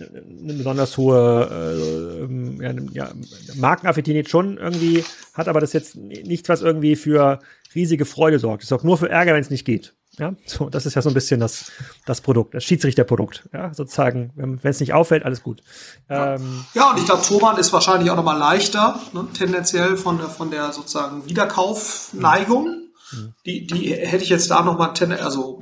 [0.00, 3.12] eine besonders hohe äh, ähm, ja, ja,
[3.56, 7.40] Markenaffinität schon irgendwie hat, aber das jetzt nichts, was irgendwie für
[7.74, 8.62] riesige Freude sorgt.
[8.62, 9.94] Es sorgt nur für Ärger, wenn es nicht geht.
[10.18, 11.72] Ja, so, das ist ja so ein bisschen das,
[12.04, 13.48] das Produkt, das Schiedsrichterprodukt.
[13.52, 15.62] Ja, sozusagen, wenn es nicht auffällt, alles gut.
[16.10, 20.28] Ähm, ja, und ich glaube, Thomann ist wahrscheinlich auch nochmal leichter, ne, tendenziell von der,
[20.28, 22.90] von der sozusagen Wiederkaufneigung.
[23.10, 23.34] Mhm.
[23.46, 25.58] Die, die hätte ich jetzt da nochmal, also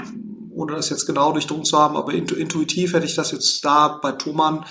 [0.60, 4.12] ohne das jetzt genau durchdrungen zu haben, aber intuitiv hätte ich das jetzt da bei
[4.12, 4.66] Thomann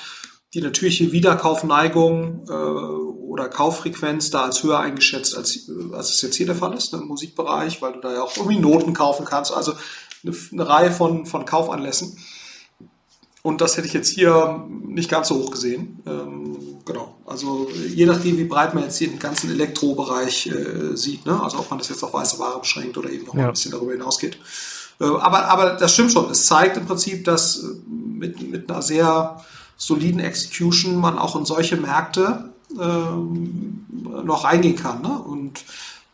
[0.53, 6.47] die natürliche Wiederkaufneigung äh, oder Kauffrequenz da als höher eingeschätzt, als, als es jetzt hier
[6.47, 9.53] der Fall ist ne, im Musikbereich, weil du da ja auch irgendwie Noten kaufen kannst,
[9.53, 9.73] also
[10.23, 12.17] eine, eine Reihe von, von Kaufanlässen.
[13.41, 16.03] Und das hätte ich jetzt hier nicht ganz so hoch gesehen.
[16.05, 17.15] Ähm, genau.
[17.25, 21.41] Also je nachdem, wie breit man jetzt den ganzen Elektrobereich äh, sieht, ne?
[21.41, 23.45] also ob man das jetzt auf weiße Ware beschränkt oder eben noch ja.
[23.45, 24.37] ein bisschen darüber hinausgeht.
[24.99, 26.29] Äh, aber, aber das stimmt schon.
[26.29, 29.41] Es zeigt im Prinzip, dass mit, mit einer sehr
[29.77, 33.85] soliden Execution man auch in solche Märkte ähm,
[34.23, 35.01] noch reingehen kann.
[35.01, 35.17] Ne?
[35.17, 35.63] Und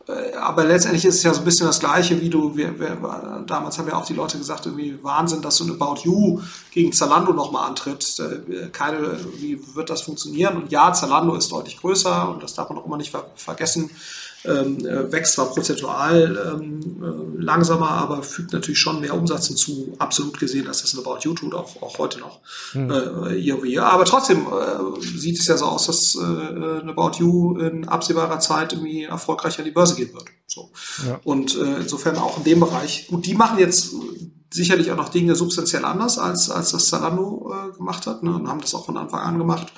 [0.08, 3.44] äh, aber letztendlich ist es ja so ein bisschen das Gleiche, wie du, wir, wir,
[3.48, 6.92] damals haben ja auch die Leute gesagt, irgendwie Wahnsinn, dass so ein About You gegen
[6.92, 8.20] Zalando nochmal antritt.
[8.20, 10.58] Äh, keine, wie wird das funktionieren?
[10.58, 13.90] Und ja, Zalando ist deutlich größer und das darf man auch immer nicht ver vergessen
[14.48, 19.96] ähm, äh, wächst zwar prozentual ähm, äh, langsamer, aber fügt natürlich schon mehr Umsatz hinzu,
[20.00, 22.40] absolut gesehen, als das in About You tut, auch, auch heute noch
[22.74, 22.92] mhm.
[22.92, 23.86] äh, year over year.
[23.86, 28.74] Aber trotzdem äh, sieht es ja so aus, dass äh, About You in absehbarer Zeit
[28.74, 30.26] irgendwie erfolgreich an die Börse gehen wird.
[30.48, 30.72] So.
[31.06, 31.20] Ja.
[31.24, 33.94] Und äh, insofern auch in dem Bereich, gut, die machen jetzt
[34.56, 38.48] sicherlich auch noch Dinge substanziell anders, als, als das Zalando äh, gemacht hat, ne, und
[38.48, 39.74] haben das auch von Anfang an gemacht.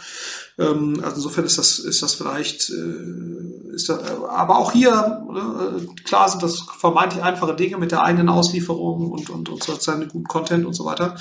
[0.60, 6.04] Ähm, also insofern ist das, ist das vielleicht, äh, ist das, aber auch hier, äh,
[6.04, 10.28] klar sind das vermeintlich einfache Dinge mit der eigenen Auslieferung und, und, und sozusagen guten
[10.28, 11.16] Content und so weiter.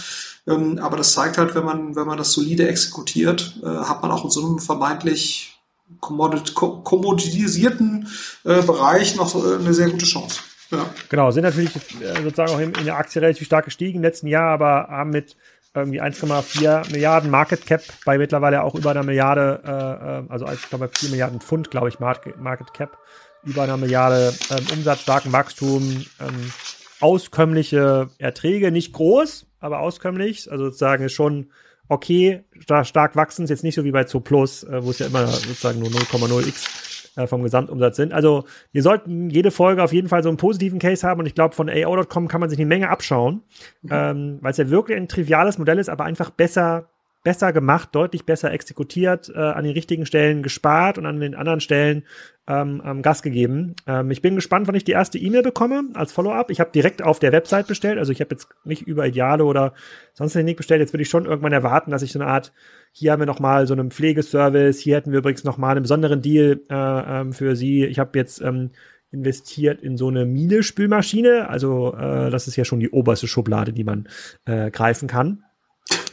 [0.47, 4.11] Ähm, aber das zeigt halt, wenn man, wenn man das solide exekutiert, äh, hat man
[4.11, 5.53] auch in so einem vermeintlich
[6.01, 8.09] kommoditisierten
[8.45, 10.41] äh, Bereich noch äh, eine sehr gute Chance.
[10.71, 10.87] Ja.
[11.09, 14.27] Genau, sind natürlich äh, sozusagen auch in, in der Aktie relativ stark gestiegen im letzten
[14.27, 15.37] Jahr, aber haben mit
[15.77, 20.69] irgendwie 1,4 Milliarden Market Cap bei mittlerweile auch über einer Milliarde, äh, äh also ich
[20.69, 22.99] glaube 4 Milliarden Pfund, glaube ich, Market Cap,
[23.45, 26.53] über einer Milliarde ähm, Umsatz, starken Wachstum, ähm,
[27.01, 31.51] auskömmliche Erträge, nicht groß, aber auskömmlich, also sozusagen ist schon
[31.89, 32.45] okay,
[32.83, 35.79] stark wachsen, ist jetzt nicht so wie bei Zooplus, äh, wo es ja immer sozusagen
[35.79, 38.13] nur 0,0x äh, vom Gesamtumsatz sind.
[38.13, 41.35] Also wir sollten jede Folge auf jeden Fall so einen positiven Case haben und ich
[41.35, 43.43] glaube, von AO.com kann man sich eine Menge abschauen,
[43.83, 43.91] mhm.
[43.91, 46.91] ähm, weil es ja wirklich ein triviales Modell ist, aber einfach besser
[47.27, 51.59] besser gemacht, deutlich besser exekutiert, äh, an den richtigen Stellen gespart und an den anderen
[51.59, 52.05] Stellen
[52.47, 53.75] ähm, ähm, Gas gegeben.
[53.89, 56.53] Ähm, ich bin gespannt, wann ich die erste E-Mail bekomme als Follow-up.
[56.53, 59.75] Ich habe direkt auf der Website bestellt, also ich habe jetzt nicht über Ideale oder
[60.15, 60.81] sonst nicht bestellt.
[60.81, 62.53] Jetzt würde ich schon irgendwann erwarten, dass ich so eine Art,
[62.93, 65.83] hier haben wir noch mal so einen Pflegeservice, hier hätten wir übrigens noch mal einen
[65.83, 67.85] besonderen Deal äh, ähm, für Sie.
[67.87, 68.71] Ich habe jetzt ähm,
[69.11, 73.83] investiert in so eine Miele-Spülmaschine, also äh, das ist ja schon die oberste Schublade, die
[73.83, 74.07] man
[74.45, 75.43] äh, greifen kann.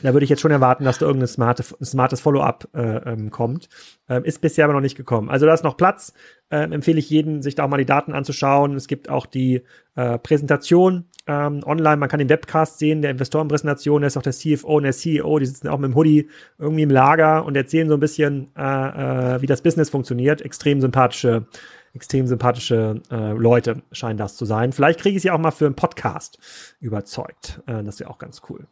[0.04, 2.82] Da würde ich jetzt schon erwarten, dass da irgendein smarte, smartes Follow-up äh,
[3.12, 3.70] ähm, kommt.
[4.10, 5.30] Ähm, ist bisher aber noch nicht gekommen.
[5.30, 6.14] Also da ist noch Platz.
[6.52, 8.76] Ähm, empfehle ich jedem, sich da auch mal die Daten anzuschauen.
[8.76, 9.64] Es gibt auch die
[9.96, 11.98] äh, Präsentation ähm, online.
[11.98, 14.02] Man kann den Webcast sehen, der Investorenpräsentation.
[14.02, 15.40] Da ist auch der CFO und der CEO.
[15.40, 16.30] Die sitzen auch mit dem Hoodie
[16.60, 20.42] irgendwie im Lager und erzählen so ein bisschen, äh, äh, wie das Business funktioniert.
[20.42, 21.48] Extrem sympathische
[21.96, 24.72] extrem sympathische äh, Leute scheinen das zu sein.
[24.72, 26.40] Vielleicht kriege ich sie auch mal für einen Podcast
[26.80, 27.62] überzeugt.
[27.68, 28.66] Äh, das wäre auch ganz cool.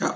[0.00, 0.14] Ja.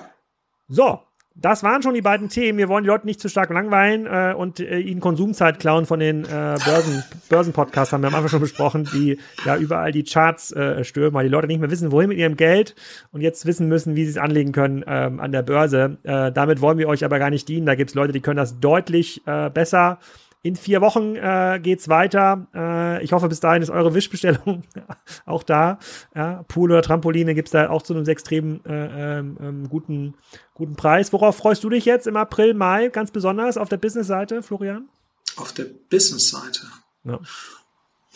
[0.69, 1.01] So,
[1.35, 2.59] das waren schon die beiden Themen.
[2.59, 6.01] Wir wollen die Leute nicht zu stark langweilen äh, und äh, ihnen Konsumzeit klauen von
[6.01, 10.53] den äh, Börsen, Börsenpodcasts, haben wir am Anfang schon besprochen, die ja überall die Charts
[10.53, 12.75] äh, stürmen, weil die Leute nicht mehr wissen, wohin mit ihrem Geld
[13.13, 15.99] und jetzt wissen müssen, wie sie es anlegen können ähm, an der Börse.
[16.03, 17.65] Äh, damit wollen wir euch aber gar nicht dienen.
[17.65, 19.99] Da gibt es Leute, die können das deutlich äh, besser.
[20.43, 22.47] In vier Wochen äh, geht's weiter.
[22.55, 24.63] Äh, ich hoffe, bis dahin ist eure Wischbestellung
[25.27, 25.79] auch da.
[26.15, 30.15] Ja, Pool oder Trampoline gibt's da auch zu einem extrem äh, ähm, ähm, guten,
[30.55, 31.13] guten Preis.
[31.13, 34.89] Worauf freust du dich jetzt im April, Mai ganz besonders auf der Business-Seite, Florian?
[35.37, 36.63] Auf der Business-Seite?
[37.05, 37.21] Ja.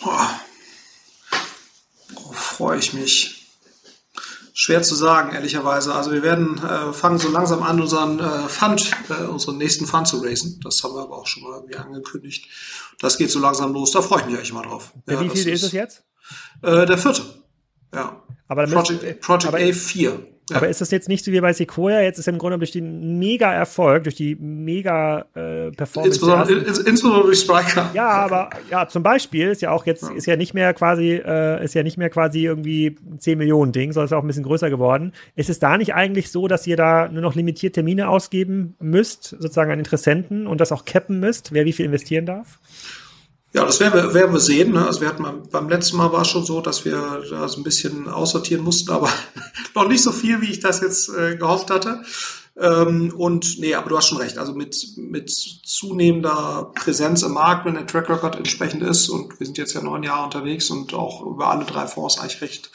[0.03, 0.41] Boah.
[2.14, 3.43] Worauf freue ich mich?
[4.57, 5.93] Schwer zu sagen, ehrlicherweise.
[5.93, 10.07] Also wir werden äh, fangen so langsam an, unseren äh, Fund, äh, unseren nächsten Fund
[10.07, 10.61] zu raisen.
[10.63, 12.47] Das haben wir aber auch schon mal irgendwie angekündigt.
[13.01, 13.91] Das geht so langsam los.
[13.91, 14.93] Da freue ich mich eigentlich mal drauf.
[15.09, 16.05] Ja, wie viel ist es jetzt?
[16.63, 17.23] Äh, der vierte.
[17.93, 18.23] Ja.
[18.47, 20.34] Aber Project, Project A4.
[20.51, 20.57] Ja.
[20.57, 22.03] Aber ist das jetzt nicht so wie bei Sequoia?
[22.03, 26.01] Jetzt ist im Grunde durch den Mega-Erfolg, durch die Mega-Performance.
[26.01, 26.53] Äh, insbesondere,
[26.86, 27.90] insbesondere durch Spriker.
[27.95, 31.64] Ja, aber ja, zum Beispiel ist ja auch jetzt, ist ja nicht mehr quasi, äh,
[31.64, 34.68] ist ja nicht mehr quasi irgendwie 10 Millionen Ding, sondern ist auch ein bisschen größer
[34.68, 35.12] geworden.
[35.34, 39.24] Ist es da nicht eigentlich so, dass ihr da nur noch limitiert Termine ausgeben müsst,
[39.24, 42.59] sozusagen an Interessenten und das auch cappen müsst, wer wie viel investieren darf?
[43.55, 44.73] Ja, das werden wir, werden wir sehen.
[44.73, 44.85] Ne?
[44.85, 47.63] Also wir hatten beim letzten Mal war es schon so, dass wir da so ein
[47.63, 49.09] bisschen aussortieren mussten, aber
[49.77, 52.03] noch nicht so viel, wie ich das jetzt äh, gehofft hatte.
[52.61, 54.39] Ähm, und nee, aber du hast schon recht.
[54.39, 59.47] Also mit, mit zunehmender Präsenz im Markt, wenn der Track Record entsprechend ist, und wir
[59.47, 62.73] sind jetzt ja neun Jahre unterwegs und auch über alle drei Fonds eigentlich recht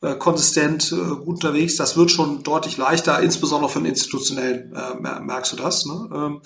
[0.00, 5.52] äh, konsistent äh, gut unterwegs, das wird schon deutlich leichter, insbesondere den institutionellen, äh, merkst
[5.52, 5.84] du das.
[5.84, 6.08] Ne?
[6.14, 6.40] Ähm,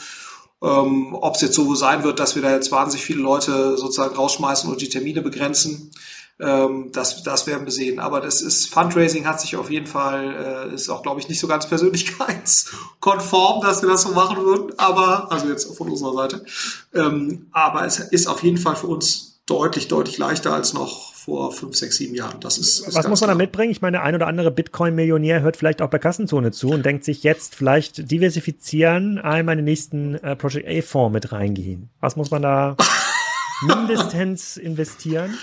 [0.62, 4.14] ähm, Ob es jetzt so sein wird, dass wir da jetzt wahnsinnig viele Leute sozusagen
[4.14, 5.90] rausschmeißen und die Termine begrenzen,
[6.38, 7.98] ähm, das, das werden wir sehen.
[7.98, 11.40] Aber das ist, Fundraising hat sich auf jeden Fall, äh, ist auch, glaube ich, nicht
[11.40, 16.44] so ganz persönlichkeitskonform, dass wir das so machen würden, aber, also jetzt von unserer Seite.
[16.94, 21.52] Ähm, aber es ist auf jeden Fall für uns deutlich, deutlich leichter als noch vor
[21.52, 22.40] fünf, sechs, sieben Jahren.
[22.40, 23.70] Das ist, ist Was muss man da mitbringen?
[23.70, 27.04] Ich meine, der ein oder andere Bitcoin-Millionär hört vielleicht auch bei Kassenzone zu und denkt
[27.04, 31.88] sich jetzt vielleicht diversifizieren, einmal in den nächsten äh, Project A-Fonds mit reingehen.
[32.00, 32.76] Was muss man da
[33.62, 35.38] mindestens investieren?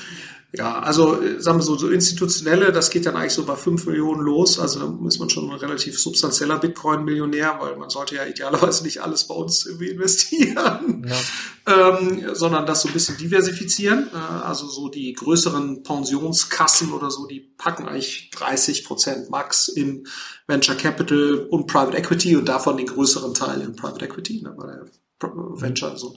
[0.54, 3.86] Ja, also äh, sagen wir so, so institutionelle, das geht dann eigentlich so bei fünf
[3.86, 4.60] Millionen los.
[4.60, 9.02] Also da ist man schon ein relativ substanzieller Bitcoin-Millionär, weil man sollte ja idealerweise nicht
[9.02, 11.98] alles bei uns irgendwie investieren, ja.
[12.00, 14.10] ähm, sondern das so ein bisschen diversifizieren.
[14.14, 20.08] Äh, also so die größeren Pensionskassen oder so, die packen eigentlich 30 Prozent max in
[20.48, 24.90] Venture Capital und Private Equity und davon den größeren Teil in Private Equity, ne, weil
[25.20, 26.16] Venture so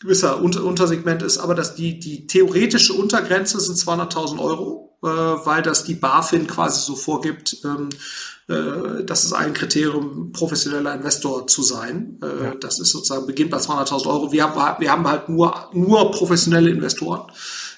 [0.00, 5.62] gewisser Unter Untersegment ist, aber dass die, die theoretische Untergrenze sind 200.000 Euro, äh, weil
[5.62, 7.88] das die BaFin quasi so vorgibt, ähm,
[8.48, 12.18] äh, das ist ein Kriterium, professioneller Investor zu sein.
[12.22, 12.54] Äh, ja.
[12.56, 14.32] Das ist sozusagen, beginnt bei 200.000 Euro.
[14.32, 17.30] Wir haben, wir haben halt nur, nur professionelle Investoren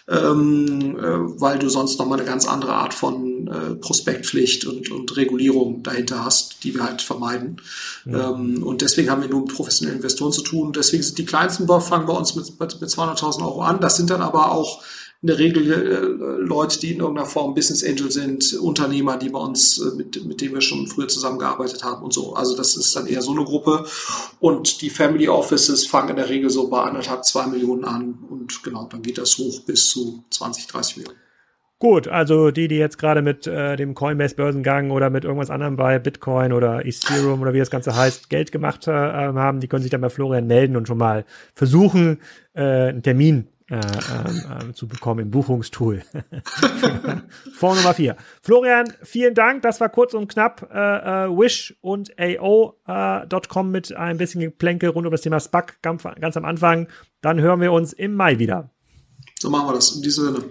[0.07, 5.17] ähm, äh, weil du sonst nochmal eine ganz andere Art von äh, Prospektpflicht und, und
[5.17, 7.57] Regulierung dahinter hast, die wir halt vermeiden.
[8.05, 8.31] Ja.
[8.31, 10.73] Ähm, und deswegen haben wir nur mit professionellen Investoren zu tun.
[10.73, 13.81] Deswegen sind die kleinsten fangen bei uns mit, mit 200.000 Euro an.
[13.81, 14.83] Das sind dann aber auch
[15.25, 19.39] in der Regel äh, Leute, die in irgendeiner Form Business Angel sind, Unternehmer, die bei
[19.39, 22.35] uns, äh, mit, mit denen wir schon früher zusammengearbeitet haben und so.
[22.35, 23.87] Also das ist dann eher so eine Gruppe.
[24.39, 28.19] Und die Family Offices fangen in der Regel so bei anderthalb, zwei Millionen an.
[28.29, 31.19] Und genau, dann geht das hoch bis zu 20, 30 Millionen.
[31.79, 35.99] Gut, also die, die jetzt gerade mit äh, dem Coinbase-Börsengang oder mit irgendwas anderem bei
[35.99, 39.91] Bitcoin oder Ethereum oder wie das Ganze heißt, Geld gemacht äh, haben, die können sich
[39.91, 42.21] dann bei Florian melden und schon mal versuchen,
[42.53, 46.03] äh, einen Termin äh, äh, zu bekommen im Buchungstool.
[47.55, 48.17] Vor Nummer 4.
[48.43, 49.63] Florian, vielen Dank.
[49.63, 54.91] Das war kurz und knapp äh, äh Wish und AO.com äh, mit ein bisschen Geplänkel
[54.91, 56.89] rund um das Thema SPAC ganz, ganz am Anfang.
[57.21, 58.71] Dann hören wir uns im Mai wieder.
[59.41, 59.97] So machen wir das.
[59.97, 60.45] In diesem Sinne.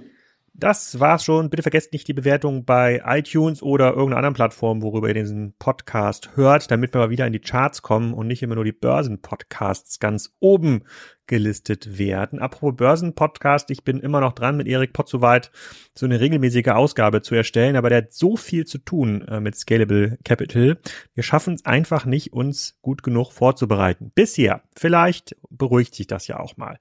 [0.56, 1.50] Das war's schon.
[1.50, 6.30] Bitte vergesst nicht die Bewertung bei iTunes oder irgendeiner anderen Plattform, worüber ihr diesen Podcast
[6.36, 10.00] hört, damit wir mal wieder in die Charts kommen und nicht immer nur die Börsenpodcasts
[10.00, 10.84] ganz oben
[11.28, 12.40] gelistet werden.
[12.40, 15.52] Apropos Börsenpodcast, ich bin immer noch dran, mit Erik Potzuweit
[15.96, 19.56] so eine regelmäßige Ausgabe zu erstellen, aber der hat so viel zu tun äh, mit
[19.56, 20.78] Scalable Capital.
[21.14, 24.12] Wir schaffen es einfach nicht, uns gut genug vorzubereiten.
[24.14, 24.64] Bisher.
[24.76, 26.78] Vielleicht beruhigt sich das ja auch mal.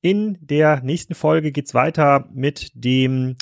[0.00, 3.36] In der nächsten Folge geht's weiter mit dem,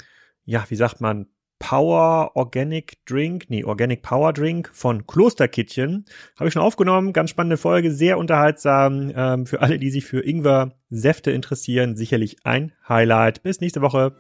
[0.45, 1.27] ja, wie sagt man,
[1.61, 6.07] Power Organic Drink, nee, Organic Power Drink von Klosterkittchen.
[6.37, 9.13] Habe ich schon aufgenommen, ganz spannende Folge, sehr unterhaltsam.
[9.15, 13.45] Ähm, für alle, die sich für Ingwer-Säfte interessieren, sicherlich ein Highlight.
[13.45, 14.17] Bis nächste Woche.